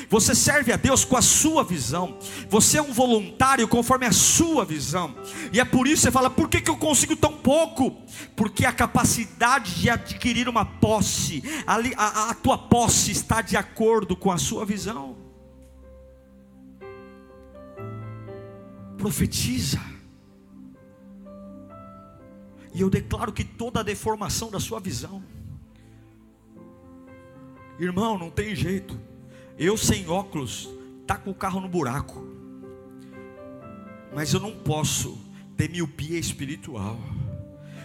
[0.09, 2.17] Você serve a Deus com a sua visão.
[2.49, 5.15] Você é um voluntário conforme a sua visão.
[5.51, 7.97] E é por isso que você fala: por que, que eu consigo tão pouco?
[8.35, 14.15] Porque a capacidade de adquirir uma posse, a, a, a tua posse está de acordo
[14.15, 15.17] com a sua visão.
[18.97, 19.79] Profetiza.
[22.73, 25.21] E eu declaro que toda a deformação da sua visão,
[27.77, 28.97] irmão, não tem jeito.
[29.57, 30.69] Eu sem óculos,
[31.05, 32.25] tá com o carro no buraco.
[34.13, 35.17] Mas eu não posso
[35.57, 36.97] ter miopia espiritual.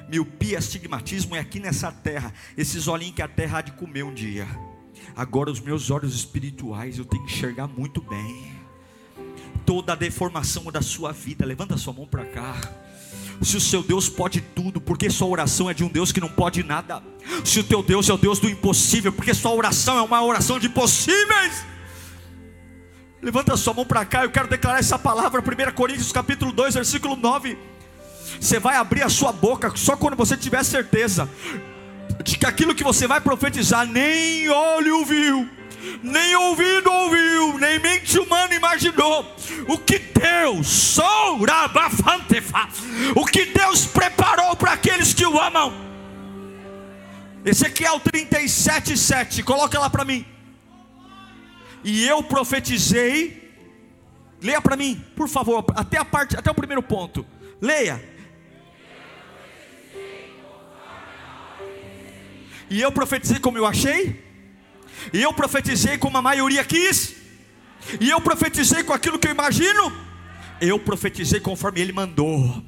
[0.09, 2.33] Miopia, astigmatismo é aqui nessa terra.
[2.57, 4.47] Esses olhinhos que a terra há de comer um dia.
[5.17, 8.53] Agora os meus olhos espirituais eu tenho que enxergar muito bem.
[9.65, 12.86] Toda a deformação da sua vida, levanta sua mão para cá
[13.43, 16.29] se o seu Deus pode tudo, porque sua oração é de um Deus que não
[16.29, 17.03] pode nada.
[17.45, 20.59] Se o teu Deus é o Deus do impossível, porque sua oração é uma oração
[20.59, 21.65] de possíveis.
[23.21, 27.17] Levanta sua mão para cá, eu quero declarar essa palavra, 1 Coríntios capítulo 2, versículo
[27.17, 27.59] 9.
[28.41, 31.29] Você vai abrir a sua boca só quando você tiver certeza
[32.25, 35.56] de que aquilo que você vai profetizar nem olho viu
[36.03, 39.35] nem ouvido ouviu, nem mente humana imaginou
[39.69, 40.99] o que Deus,
[43.15, 45.73] o que Deus preparou para aqueles que o amam.
[47.45, 50.27] Ezequiel 37, 7, coloca lá para mim.
[51.85, 53.55] E eu profetizei,
[54.43, 57.25] leia para mim, por favor, até a parte, até o primeiro ponto.
[57.61, 58.03] Leia.
[62.69, 64.26] E eu profetizei como eu achei
[65.13, 67.15] e eu profetizei como a maioria quis.
[68.01, 69.93] E eu profetizei com aquilo que eu imagino.
[70.61, 72.63] Eu profetizei conforme Ele mandou.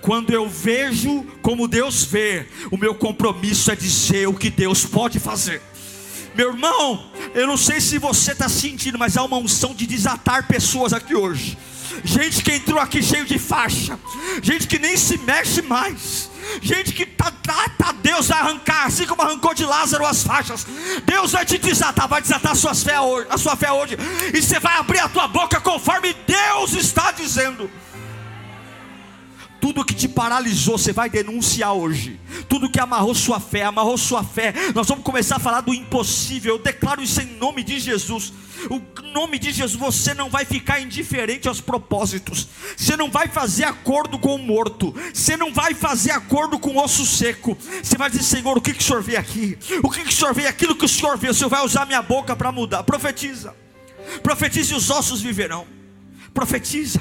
[0.00, 5.18] Quando eu vejo como Deus vê, o meu compromisso é dizer o que Deus pode
[5.18, 5.60] fazer.
[6.34, 10.46] Meu irmão, eu não sei se você está sentindo, mas há uma unção de desatar
[10.46, 11.58] pessoas aqui hoje.
[12.04, 13.98] Gente que entrou aqui cheio de faixa,
[14.42, 19.06] gente que nem se mexe mais, Gente que tá, tá, tá, Deus vai arrancar, assim
[19.06, 20.66] como arrancou de Lázaro as faixas.
[21.04, 23.96] Deus vai te desatar, vai desatar a sua fé hoje, a sua fé hoje.
[24.34, 27.70] E você vai abrir a tua boca conforme Deus está dizendo.
[29.62, 32.18] Tudo que te paralisou, você vai denunciar hoje.
[32.48, 34.52] Tudo que amarrou sua fé, amarrou sua fé.
[34.74, 36.56] Nós vamos começar a falar do impossível.
[36.56, 38.32] Eu declaro isso em nome de Jesus.
[38.68, 42.48] O nome de Jesus, você não vai ficar indiferente aos propósitos.
[42.76, 44.92] Você não vai fazer acordo com o morto.
[45.14, 47.56] Você não vai fazer acordo com o osso seco.
[47.80, 49.56] Você vai dizer, Senhor, o que, que o Senhor vê aqui?
[49.80, 50.48] O que, que o Senhor vê?
[50.48, 51.28] Aquilo que o Senhor vê.
[51.30, 52.82] O Senhor vai usar minha boca para mudar.
[52.82, 53.54] Profetiza.
[54.24, 55.68] Profetize e os ossos viverão.
[56.34, 57.00] Profetiza.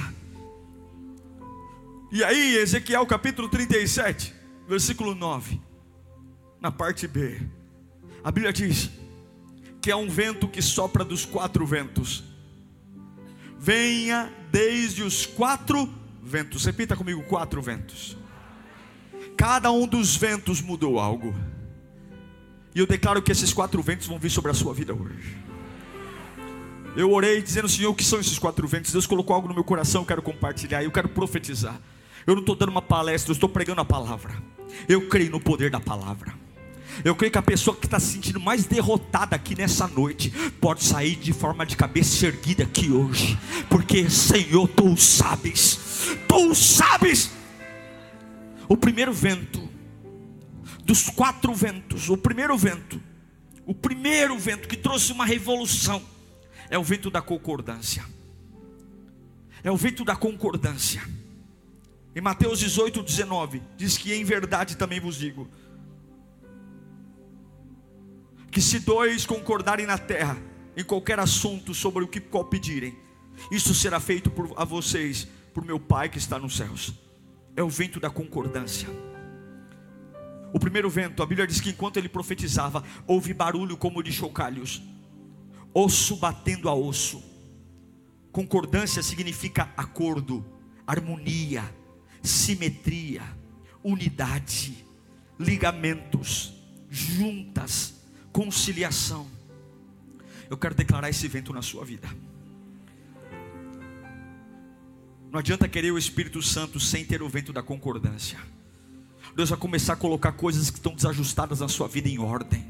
[2.14, 4.34] E aí, Ezequiel capítulo 37,
[4.68, 5.62] versículo 9,
[6.60, 7.40] na parte B,
[8.22, 8.92] a Bíblia diz
[9.82, 12.22] que é um vento que sopra dos quatro ventos.
[13.58, 15.90] Venha desde os quatro
[16.22, 16.66] ventos.
[16.66, 18.18] Repita comigo: quatro ventos.
[19.38, 21.34] Cada um dos ventos mudou algo.
[22.76, 25.38] E eu declaro que esses quatro ventos vão vir sobre a sua vida hoje.
[26.94, 28.92] Eu orei dizendo, Senhor, o que são esses quatro ventos?
[28.92, 31.80] Deus colocou algo no meu coração, eu quero compartilhar, eu quero profetizar.
[32.26, 34.42] Eu não estou dando uma palestra, eu estou pregando a palavra.
[34.88, 36.34] Eu creio no poder da palavra.
[37.04, 40.30] Eu creio que a pessoa que está se sentindo mais derrotada aqui nessa noite
[40.60, 45.80] pode sair de forma de cabeça erguida aqui hoje, porque Senhor, tu sabes,
[46.28, 47.32] tu sabes.
[48.68, 49.70] O primeiro vento,
[50.84, 53.02] dos quatro ventos, o primeiro vento,
[53.66, 56.02] o primeiro vento que trouxe uma revolução,
[56.70, 58.06] é o vento da concordância.
[59.64, 61.02] É o vento da concordância.
[62.14, 65.48] Em Mateus 18, 19, diz que em verdade também vos digo:
[68.52, 70.38] que se dois concordarem na terra,
[70.76, 72.98] em qualquer assunto sobre o que qual pedirem,
[73.50, 76.94] isso será feito por a vocês, por meu Pai que está nos céus.
[77.56, 78.90] É o vento da concordância.
[80.54, 84.82] O primeiro vento, a Bíblia diz que enquanto ele profetizava, houve barulho como de chocalhos,
[85.74, 87.24] osso batendo a osso.
[88.34, 90.46] Concordância significa acordo,
[90.86, 91.64] harmonia,
[92.22, 93.24] simetria,
[93.84, 94.86] unidade,
[95.40, 96.54] ligamentos,
[96.90, 97.96] juntas,
[98.32, 99.28] conciliação.
[100.50, 102.08] Eu quero declarar esse vento na sua vida.
[105.32, 108.38] Não adianta querer o Espírito Santo sem ter o vento da concordância.
[109.36, 112.66] Deus vai começar a colocar coisas que estão desajustadas na sua vida em ordem.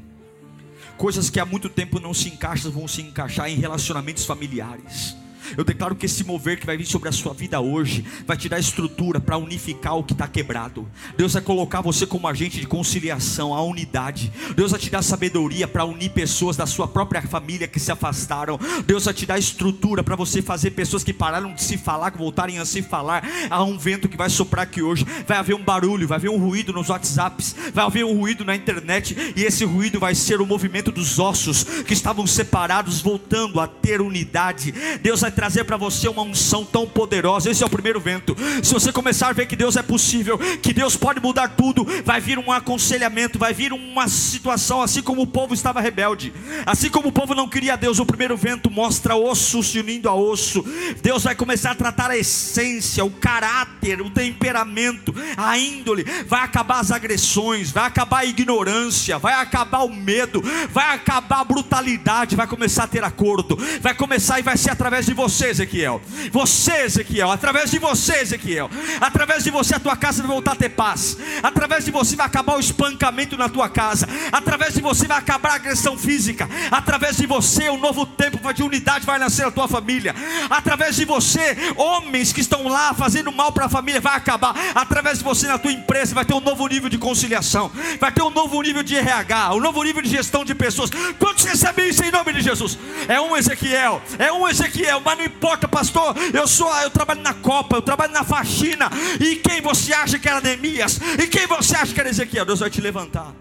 [0.96, 5.16] Coisas que há muito tempo não se encaixam, vão se encaixar em relacionamentos familiares
[5.56, 8.48] eu declaro que esse mover que vai vir sobre a sua vida hoje vai te
[8.48, 10.88] dar estrutura para unificar o que está quebrado.
[11.16, 14.32] Deus vai colocar você como agente de conciliação, a unidade.
[14.54, 18.58] Deus vai te dar sabedoria para unir pessoas da sua própria família que se afastaram.
[18.86, 22.18] Deus vai te dar estrutura para você fazer pessoas que pararam de se falar, que
[22.18, 23.24] voltarem a se falar.
[23.50, 25.06] Há um vento que vai soprar aqui hoje.
[25.26, 28.54] Vai haver um barulho, vai haver um ruído nos WhatsApps, vai haver um ruído na
[28.54, 29.34] internet.
[29.36, 34.00] E esse ruído vai ser o movimento dos ossos que estavam separados, voltando a ter
[34.00, 34.72] unidade.
[35.02, 37.50] Deus vai trazer para você uma unção tão poderosa.
[37.50, 38.36] Esse é o primeiro vento.
[38.62, 42.20] Se você começar a ver que Deus é possível, que Deus pode mudar tudo, vai
[42.20, 46.32] vir um aconselhamento, vai vir uma situação assim como o povo estava rebelde,
[46.66, 47.98] assim como o povo não queria Deus.
[47.98, 50.64] O primeiro vento mostra osso se unindo a osso.
[51.02, 56.04] Deus vai começar a tratar a essência, o caráter, o temperamento, a índole.
[56.26, 61.44] Vai acabar as agressões, vai acabar a ignorância, vai acabar o medo, vai acabar a
[61.44, 65.50] brutalidade, vai começar a ter acordo, vai começar e vai ser através de você você,
[65.50, 66.00] Ezequiel.
[66.32, 67.30] Você, Ezequiel.
[67.30, 68.68] Através de você, Ezequiel.
[69.00, 71.16] Através de você, a tua casa vai voltar a ter paz.
[71.42, 74.08] Através de você vai acabar o espancamento na tua casa.
[74.32, 76.48] Através de você vai acabar a agressão física.
[76.70, 80.14] Através de você, um novo tempo de unidade vai nascer na tua família.
[80.50, 84.54] Através de você, homens que estão lá fazendo mal para a família vai acabar.
[84.74, 87.70] Através de você, na tua empresa, vai ter um novo nível de conciliação.
[88.00, 89.54] Vai ter um novo nível de RH.
[89.54, 90.90] Um novo nível de gestão de pessoas.
[91.18, 92.76] Quantos recebem isso em nome de Jesus?
[93.06, 94.02] É um Ezequiel.
[94.18, 95.00] É um Ezequiel.
[95.04, 96.14] Mas não importa, pastor.
[96.32, 98.90] Eu sou, eu trabalho na Copa, eu trabalho na faxina.
[99.20, 100.98] E quem você acha que era Neemias?
[101.18, 102.44] E quem você acha que era Ezequiel?
[102.44, 103.34] Deus vai te levantar.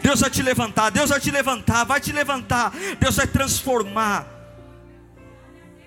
[0.00, 4.26] Deus vai te levantar, Deus vai te levantar, vai te levantar, Deus vai transformar,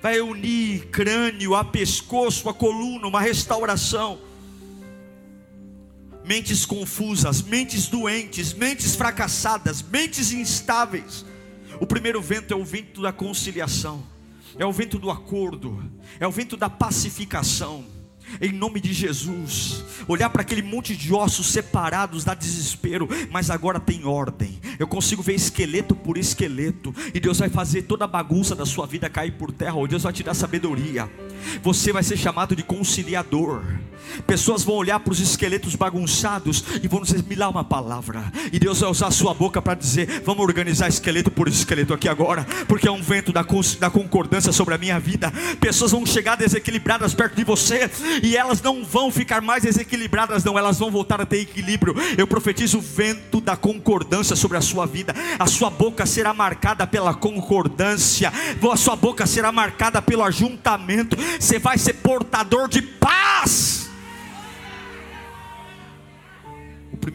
[0.01, 4.19] vai unir crânio a pescoço, a coluna, uma restauração.
[6.23, 11.25] Mentes confusas, mentes doentes, mentes fracassadas, mentes instáveis.
[11.79, 14.14] O primeiro vento é o vento da conciliação
[14.57, 15.83] é o vento do acordo,
[16.19, 17.85] é o vento da pacificação.
[18.41, 23.79] Em nome de Jesus, olhar para aquele monte de ossos separados dá desespero, mas agora
[23.79, 24.59] tem ordem.
[24.79, 28.87] Eu consigo ver esqueleto por esqueleto, e Deus vai fazer toda a bagunça da sua
[28.87, 31.09] vida cair por terra, ou Deus vai te dar sabedoria.
[31.61, 33.63] Você vai ser chamado de conciliador.
[34.27, 38.31] Pessoas vão olhar para os esqueletos bagunçados e vão dizer: me dá uma palavra.
[38.51, 42.07] E Deus vai usar a sua boca para dizer: vamos organizar esqueleto por esqueleto aqui
[42.07, 43.45] agora, porque é um vento da,
[43.79, 45.31] da concordância sobre a minha vida.
[45.59, 47.89] Pessoas vão chegar desequilibradas perto de você
[48.23, 51.95] e elas não vão ficar mais desequilibradas, não, elas vão voltar a ter equilíbrio.
[52.17, 55.13] Eu profetizo o vento da concordância sobre a sua vida.
[55.37, 58.31] A sua boca será marcada pela concordância,
[58.71, 61.15] a sua boca será marcada pelo ajuntamento.
[61.39, 63.75] Você vai ser portador de paz.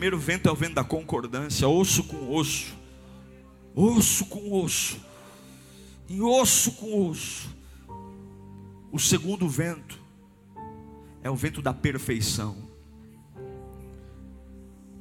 [0.00, 2.74] primeiro vento é o vento da concordância, osso com osso,
[3.74, 4.98] osso com osso,
[6.08, 7.54] em osso com osso.
[8.90, 9.98] O segundo vento
[11.22, 12.56] é o vento da perfeição.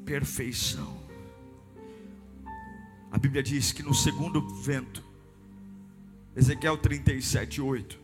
[0.03, 0.97] Perfeição.
[3.09, 5.01] A Bíblia diz que no segundo vento,
[6.35, 7.97] Ezequiel 37, 8,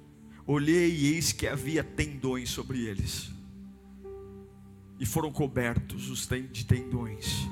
[0.48, 3.36] olhei e eis que havia tendões sobre eles
[5.00, 7.48] e foram cobertos os de tendões.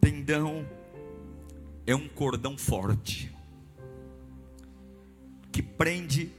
[0.00, 0.66] Tendão
[1.86, 3.34] é um cordão forte
[5.52, 6.30] que prende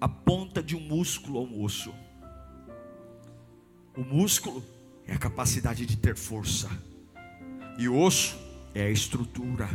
[0.00, 1.92] a ponta de um músculo ao osso.
[3.96, 4.64] O músculo
[5.06, 6.70] é a capacidade de ter força,
[7.78, 8.36] e o osso
[8.74, 9.68] é a estrutura,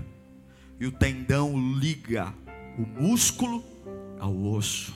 [0.80, 2.34] e o tendão liga
[2.78, 3.64] o músculo
[4.20, 4.94] ao osso.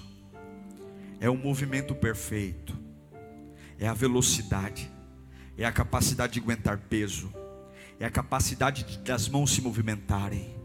[1.20, 2.84] É um movimento perfeito
[3.84, 4.90] é a velocidade,
[5.58, 7.32] é a capacidade de aguentar peso,
[8.00, 10.56] é a capacidade de, das mãos se movimentarem.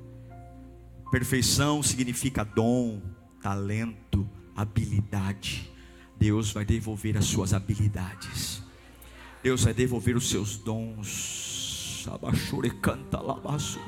[1.11, 3.03] Perfeição significa dom,
[3.43, 5.69] talento, habilidade.
[6.17, 8.63] Deus vai devolver as suas habilidades.
[9.43, 12.07] Deus vai devolver os seus dons.
[12.09, 13.81] Abachure canta labaço.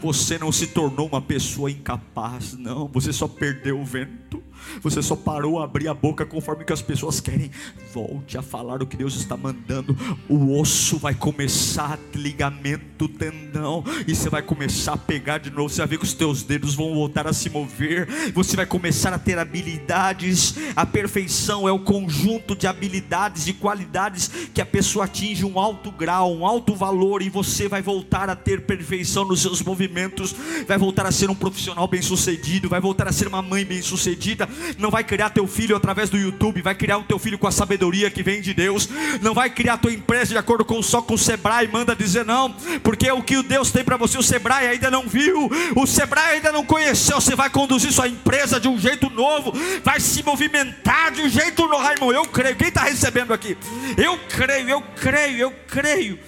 [0.00, 2.86] Você não se tornou uma pessoa incapaz, não.
[2.88, 4.42] Você só perdeu o vento.
[4.82, 7.50] Você só parou a abrir a boca conforme que as pessoas querem.
[7.92, 9.96] Volte a falar o que Deus está mandando.
[10.28, 15.68] O osso vai começar, ligamento, tendão, e você vai começar a pegar de novo.
[15.68, 18.32] Você vai ver que os teus dedos vão voltar a se mover.
[18.32, 20.54] Você vai começar a ter habilidades.
[20.74, 25.90] A perfeição é o conjunto de habilidades e qualidades que a pessoa atinge um alto
[25.90, 30.34] grau, um alto valor, e você vai voltar a ter perfeição nos seus movimentos
[30.66, 34.45] vai voltar a ser um profissional bem-sucedido, vai voltar a ser uma mãe bem-sucedida,
[34.78, 37.52] não vai criar teu filho através do YouTube, vai criar o teu filho com a
[37.52, 38.88] sabedoria que vem de Deus,
[39.20, 42.52] não vai criar tua empresa de acordo com só com o Sebrae, manda dizer não,
[42.82, 46.52] porque o que Deus tem para você, o Sebrae ainda não viu, o Sebrae ainda
[46.52, 51.22] não conheceu, você vai conduzir sua empresa de um jeito novo, vai se movimentar de
[51.22, 53.56] um jeito novo, irmão, eu creio, quem está recebendo aqui?
[53.96, 56.18] Eu creio, eu creio, eu creio,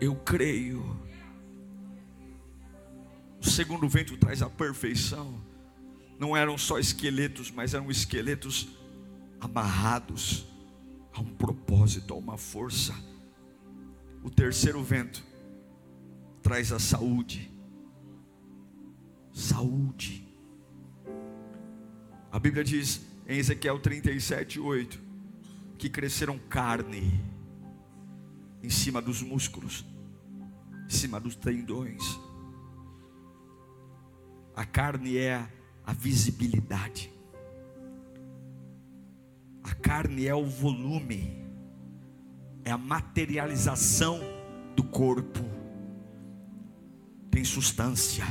[0.00, 0.94] eu creio.
[3.40, 5.38] O segundo vento traz a perfeição.
[6.18, 8.68] Não eram só esqueletos, mas eram esqueletos
[9.40, 10.46] amarrados
[11.12, 12.94] a um propósito, a uma força.
[14.22, 15.22] O terceiro vento
[16.42, 17.50] traz a saúde.
[19.32, 20.26] Saúde.
[22.30, 25.00] A Bíblia diz em Ezequiel 37, 8,
[25.78, 27.20] que cresceram carne
[28.62, 29.84] em cima dos músculos,
[30.86, 32.02] em cima dos tendões.
[34.56, 35.46] A carne é
[35.86, 37.12] a visibilidade.
[39.62, 41.44] A carne é o volume,
[42.64, 44.20] é a materialização
[44.74, 45.40] do corpo.
[47.30, 48.24] Tem substância,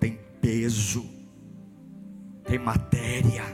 [0.00, 1.08] tem peso,
[2.44, 3.44] tem matéria.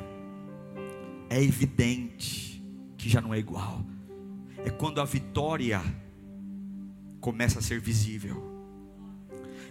[1.29, 2.63] É evidente
[2.97, 3.85] que já não é igual.
[4.65, 5.81] É quando a vitória
[7.21, 8.51] começa a ser visível.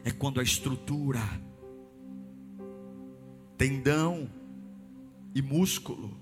[0.04, 1.22] É quando a estrutura
[3.62, 4.28] tendão
[5.36, 6.18] e músculo,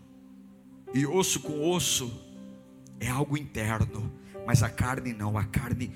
[0.94, 2.12] e osso com osso,
[3.00, 4.12] é algo interno,
[4.46, 5.90] mas a carne não, a carne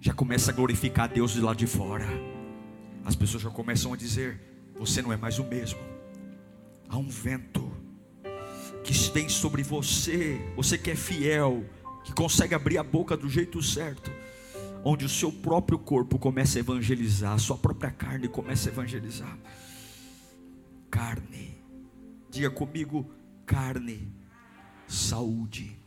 [0.00, 2.04] já começa a glorificar a Deus de lá de fora.
[3.04, 4.40] As pessoas já começam a dizer:
[4.76, 5.78] Você não é mais o mesmo.
[6.88, 7.70] Há um vento
[8.82, 11.64] que vem sobre você, você que é fiel,
[12.02, 14.10] que consegue abrir a boca do jeito certo,
[14.82, 19.38] onde o seu próprio corpo começa a evangelizar, a sua própria carne começa a evangelizar
[20.96, 21.62] carne.
[22.30, 23.10] Diga comigo,
[23.44, 24.10] carne,
[24.88, 25.78] saúde.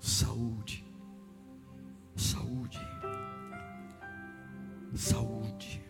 [0.00, 0.84] Saúde,
[2.16, 2.80] saúde,
[4.92, 5.80] saúde,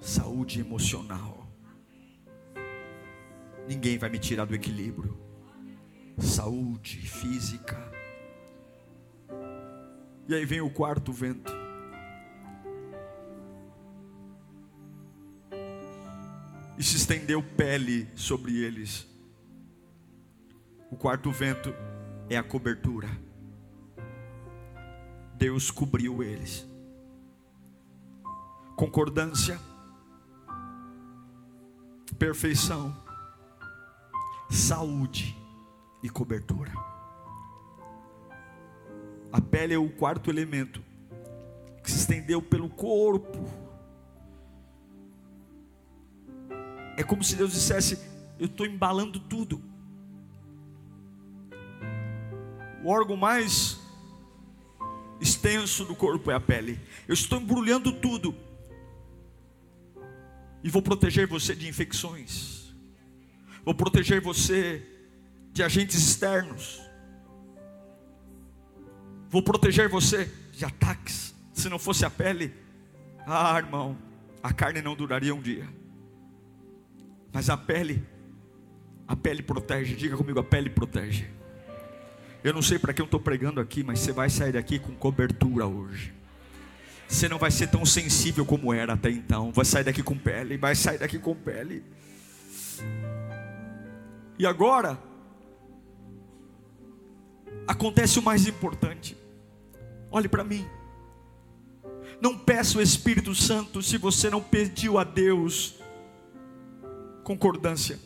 [0.00, 1.46] saúde emocional.
[3.68, 5.16] Ninguém vai me tirar do equilíbrio.
[6.18, 7.78] Saúde física.
[10.28, 11.61] E aí vem o quarto vento
[16.78, 19.06] e se estendeu pele sobre eles.
[20.90, 21.74] O quarto vento
[22.28, 23.08] é a cobertura.
[25.36, 26.66] Deus cobriu eles.
[28.76, 29.58] Concordância,
[32.18, 32.96] perfeição,
[34.50, 35.36] saúde
[36.02, 36.72] e cobertura.
[39.32, 40.82] A pele é o quarto elemento
[41.82, 43.61] que se estendeu pelo corpo.
[47.02, 47.98] É como se Deus dissesse:
[48.38, 49.60] Eu estou embalando tudo.
[52.84, 53.80] O órgão mais
[55.20, 56.78] extenso do corpo é a pele.
[57.08, 58.32] Eu estou embrulhando tudo.
[60.62, 62.72] E vou proteger você de infecções.
[63.64, 64.86] Vou proteger você
[65.52, 66.80] de agentes externos.
[69.28, 71.34] Vou proteger você de ataques.
[71.52, 72.54] Se não fosse a pele,
[73.26, 73.98] ah, irmão,
[74.40, 75.81] a carne não duraria um dia.
[77.32, 78.04] Mas a pele,
[79.08, 79.94] a pele protege.
[79.94, 81.26] Diga comigo, a pele protege.
[82.44, 84.94] Eu não sei para que eu estou pregando aqui, mas você vai sair daqui com
[84.94, 86.12] cobertura hoje.
[87.08, 89.52] Você não vai ser tão sensível como era até então.
[89.52, 91.84] Vai sair daqui com pele, vai sair daqui com pele.
[94.38, 94.98] E agora
[97.66, 99.16] acontece o mais importante.
[100.10, 100.66] Olhe para mim.
[102.20, 105.81] Não peça o Espírito Santo se você não pediu a Deus
[107.22, 107.98] concordância.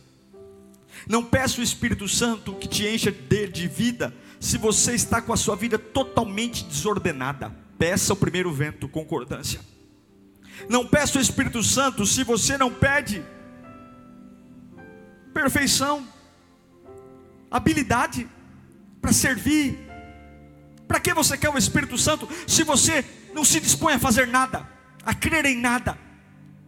[1.09, 5.37] Não peça o Espírito Santo que te encha de, vida se você está com a
[5.37, 7.55] sua vida totalmente desordenada.
[7.79, 9.61] Peça o primeiro vento, concordância.
[10.69, 13.23] Não peça o Espírito Santo se você não pede
[15.35, 16.07] perfeição,
[17.51, 18.27] habilidade
[19.01, 19.79] para servir.
[20.89, 23.05] Para que você quer o Espírito Santo se você
[23.35, 24.67] não se dispõe a fazer nada,
[25.05, 25.99] a crer em nada,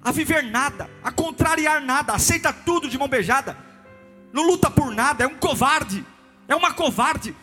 [0.08, 3.56] a viver nada, a contrariar nada, aceita tudo de mão beijada,
[4.32, 6.04] não luta por nada, é um covarde,
[6.46, 7.34] é uma covarde.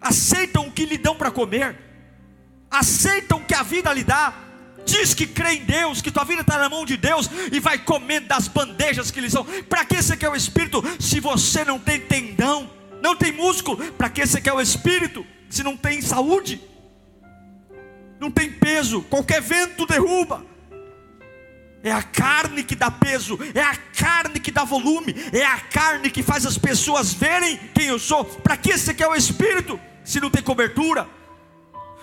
[0.00, 1.76] Aceitam o que lhe dão para comer,
[2.70, 4.32] aceitam o que a vida lhe dá,
[4.84, 7.78] diz que crê em Deus, que tua vida está na mão de Deus e vai
[7.78, 9.44] comendo das bandejas que lhe são.
[9.68, 12.70] Para que você quer o Espírito se você não tem tendão,
[13.02, 13.76] não tem músculo?
[13.92, 16.60] Para que você quer o Espírito se não tem saúde?
[18.20, 20.44] não tem peso, qualquer vento derruba.
[21.82, 26.10] É a carne que dá peso, é a carne que dá volume, é a carne
[26.10, 28.24] que faz as pessoas verem quem eu sou.
[28.24, 31.08] Para que você quer o espírito se não tem cobertura?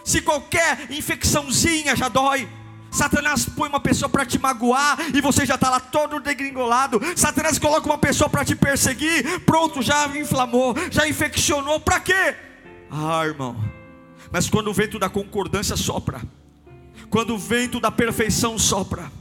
[0.03, 2.49] Se qualquer infecçãozinha já dói,
[2.89, 6.99] Satanás põe uma pessoa para te magoar e você já está lá todo degringolado.
[7.15, 11.79] Satanás coloca uma pessoa para te perseguir, pronto, já inflamou, já infeccionou.
[11.79, 12.35] Para quê?
[12.89, 13.55] Ah, irmão,
[14.31, 16.21] mas quando o vento da concordância sopra,
[17.09, 19.11] quando o vento da perfeição sopra,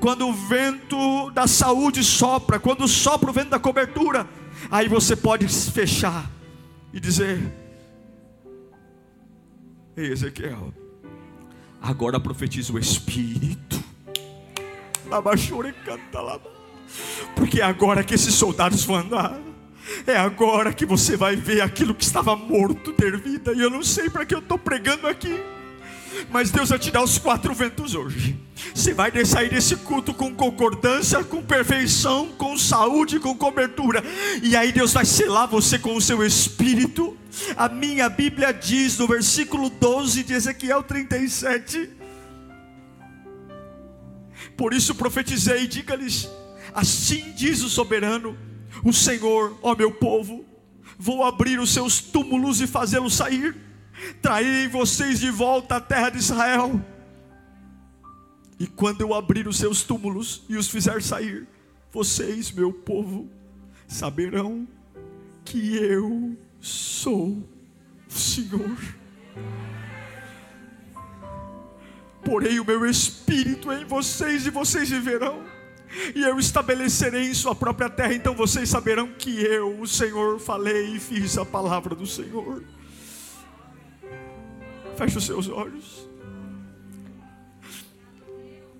[0.00, 4.26] quando o vento da saúde sopra, quando sopra o vento da cobertura,
[4.70, 6.30] aí você pode fechar
[6.92, 7.40] e dizer:
[9.96, 10.72] Ei, Ezequiel,
[11.80, 13.82] agora profetiza o Espírito.
[17.36, 19.38] Porque é agora que esses soldados vão andar.
[20.06, 23.52] É agora que você vai ver aquilo que estava morto ter vida.
[23.52, 25.42] E eu não sei para que eu estou pregando aqui.
[26.30, 28.38] Mas Deus vai te dar os quatro ventos hoje.
[28.74, 34.02] Você vai sair desse culto com concordância, com perfeição, com saúde, com cobertura.
[34.42, 37.16] E aí Deus vai selar você com o seu espírito.
[37.56, 41.90] A minha Bíblia diz no versículo 12 de Ezequiel 37.
[44.56, 46.28] Por isso profetizei, diga-lhes:
[46.74, 48.36] Assim diz o soberano
[48.84, 50.44] o Senhor, ó meu povo,
[50.98, 53.54] vou abrir os seus túmulos e fazê-los sair,
[54.20, 56.80] trair vocês de volta à terra de Israel.
[58.58, 61.46] E quando eu abrir os seus túmulos e os fizer sair,
[61.90, 63.28] vocês, meu povo,
[63.86, 64.66] saberão
[65.44, 67.48] que eu sou
[68.08, 68.78] o Senhor.
[72.24, 75.42] Porei o meu espírito em vocês e vocês viverão
[76.14, 80.96] e eu estabelecerei em sua própria terra, então vocês saberão que eu, o Senhor, falei
[80.96, 82.62] e fiz a palavra do Senhor.
[85.02, 86.08] Feche os seus olhos.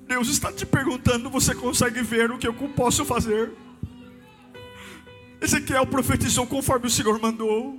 [0.06, 3.50] Deus está te perguntando: você consegue ver o que eu posso fazer?
[5.40, 7.76] Ezequiel profetizou conforme o Senhor mandou.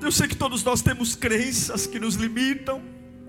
[0.00, 2.82] Eu sei que todos nós temos crenças que nos limitam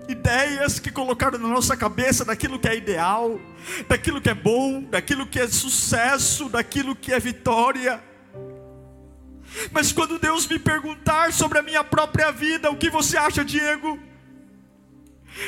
[0.08, 3.38] ideias que colocaram na nossa cabeça daquilo que é ideal,
[3.86, 8.02] daquilo que é bom, daquilo que é sucesso, daquilo que é vitória.
[9.72, 13.98] Mas quando Deus me perguntar sobre a minha própria vida, o que você acha, Diego?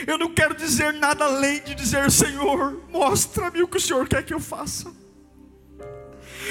[0.07, 4.23] Eu não quero dizer nada além de dizer: Senhor, mostra-me o que o Senhor quer
[4.23, 4.93] que eu faça.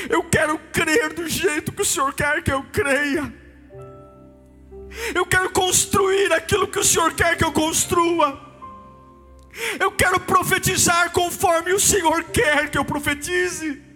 [0.10, 3.34] Eu quero crer do jeito que o Senhor quer que eu creia.
[5.14, 8.48] Eu quero construir aquilo que o Senhor quer que eu construa.
[9.80, 13.89] Eu quero profetizar conforme o Senhor quer que eu profetize.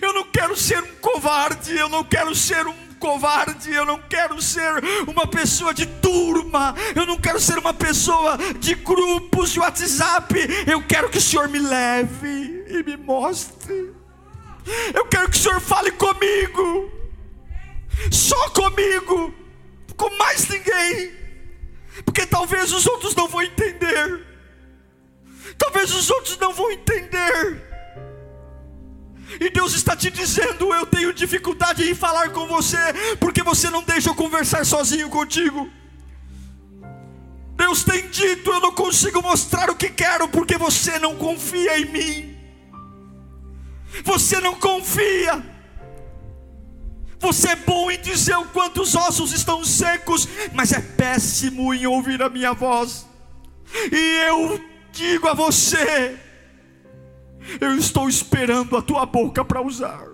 [0.00, 4.40] Eu não quero ser um covarde, eu não quero ser um covarde, eu não quero
[4.42, 10.34] ser uma pessoa de turma, eu não quero ser uma pessoa de grupos de WhatsApp.
[10.66, 13.94] Eu quero que o Senhor me leve e me mostre.
[14.94, 16.92] Eu quero que o Senhor fale comigo,
[18.10, 19.34] só comigo,
[19.96, 21.12] com mais ninguém,
[22.04, 24.26] porque talvez os outros não vão entender,
[25.56, 27.67] talvez os outros não vão entender.
[29.40, 32.78] E Deus está te dizendo: Eu tenho dificuldade em falar com você,
[33.20, 35.70] porque você não deixa eu conversar sozinho contigo.
[37.56, 41.84] Deus tem dito: Eu não consigo mostrar o que quero, porque você não confia em
[41.84, 42.38] mim.
[44.04, 45.44] Você não confia.
[47.20, 51.86] Você é bom em dizer o quanto os ossos estão secos, mas é péssimo em
[51.86, 53.06] ouvir a minha voz.
[53.92, 54.60] E eu
[54.92, 56.16] digo a você:
[57.60, 60.08] eu estou esperando a tua boca para usar.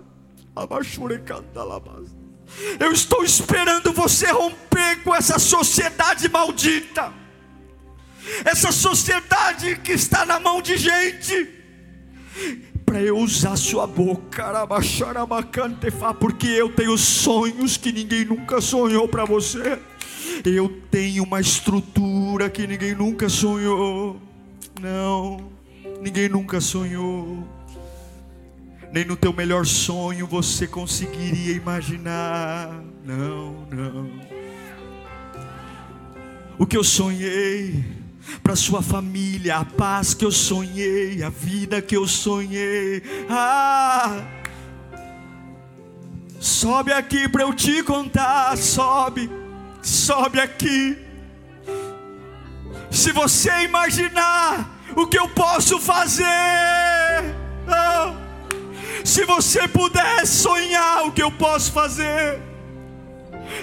[2.79, 7.11] Eu estou esperando você romper com essa sociedade maldita.
[8.45, 11.49] Essa sociedade que está na mão de gente.
[12.85, 14.67] Para eu usar sua boca,
[16.19, 19.79] porque eu tenho sonhos que ninguém nunca sonhou para você.
[20.45, 24.21] Eu tenho uma estrutura que ninguém nunca sonhou.
[24.79, 25.51] Não.
[26.01, 27.47] Ninguém nunca sonhou.
[28.91, 32.69] Nem no teu melhor sonho você conseguiria imaginar.
[33.03, 34.11] Não, não.
[36.57, 37.83] O que eu sonhei
[38.41, 43.03] para sua família, a paz que eu sonhei, a vida que eu sonhei.
[43.29, 44.23] Ah!
[46.39, 49.29] Sobe aqui para eu te contar, sobe,
[49.81, 50.97] sobe aqui.
[52.91, 56.25] Se você imaginar o que eu posso fazer.
[57.67, 58.13] Ah,
[59.03, 62.41] se você puder sonhar o que eu posso fazer.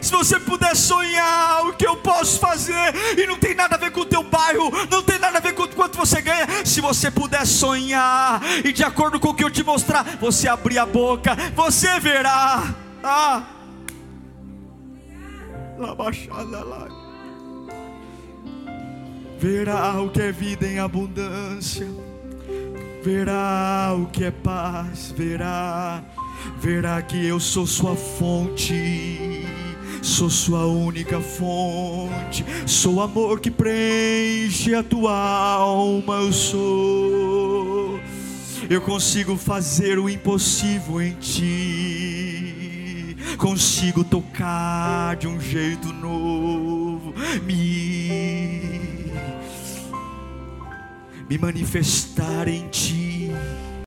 [0.00, 3.90] Se você puder sonhar o que eu posso fazer, e não tem nada a ver
[3.90, 6.46] com o teu bairro, não tem nada a ver com quanto você ganha.
[6.64, 10.78] Se você puder sonhar, e de acordo com o que eu te mostrar, você abrir
[10.78, 12.74] a boca, você verá.
[13.02, 13.42] Ah.
[15.78, 17.01] Lá baixada lá
[19.42, 21.88] verá o que é vida em abundância,
[23.02, 26.00] verá o que é paz, verá,
[26.60, 29.44] verá que eu sou sua fonte.
[30.00, 36.14] Sou sua única fonte, sou amor que preenche a tua alma.
[36.14, 38.00] Eu sou,
[38.68, 47.14] eu consigo fazer o impossível em ti, consigo tocar de um jeito novo,
[47.44, 48.51] me
[51.32, 53.11] me manifestar em ti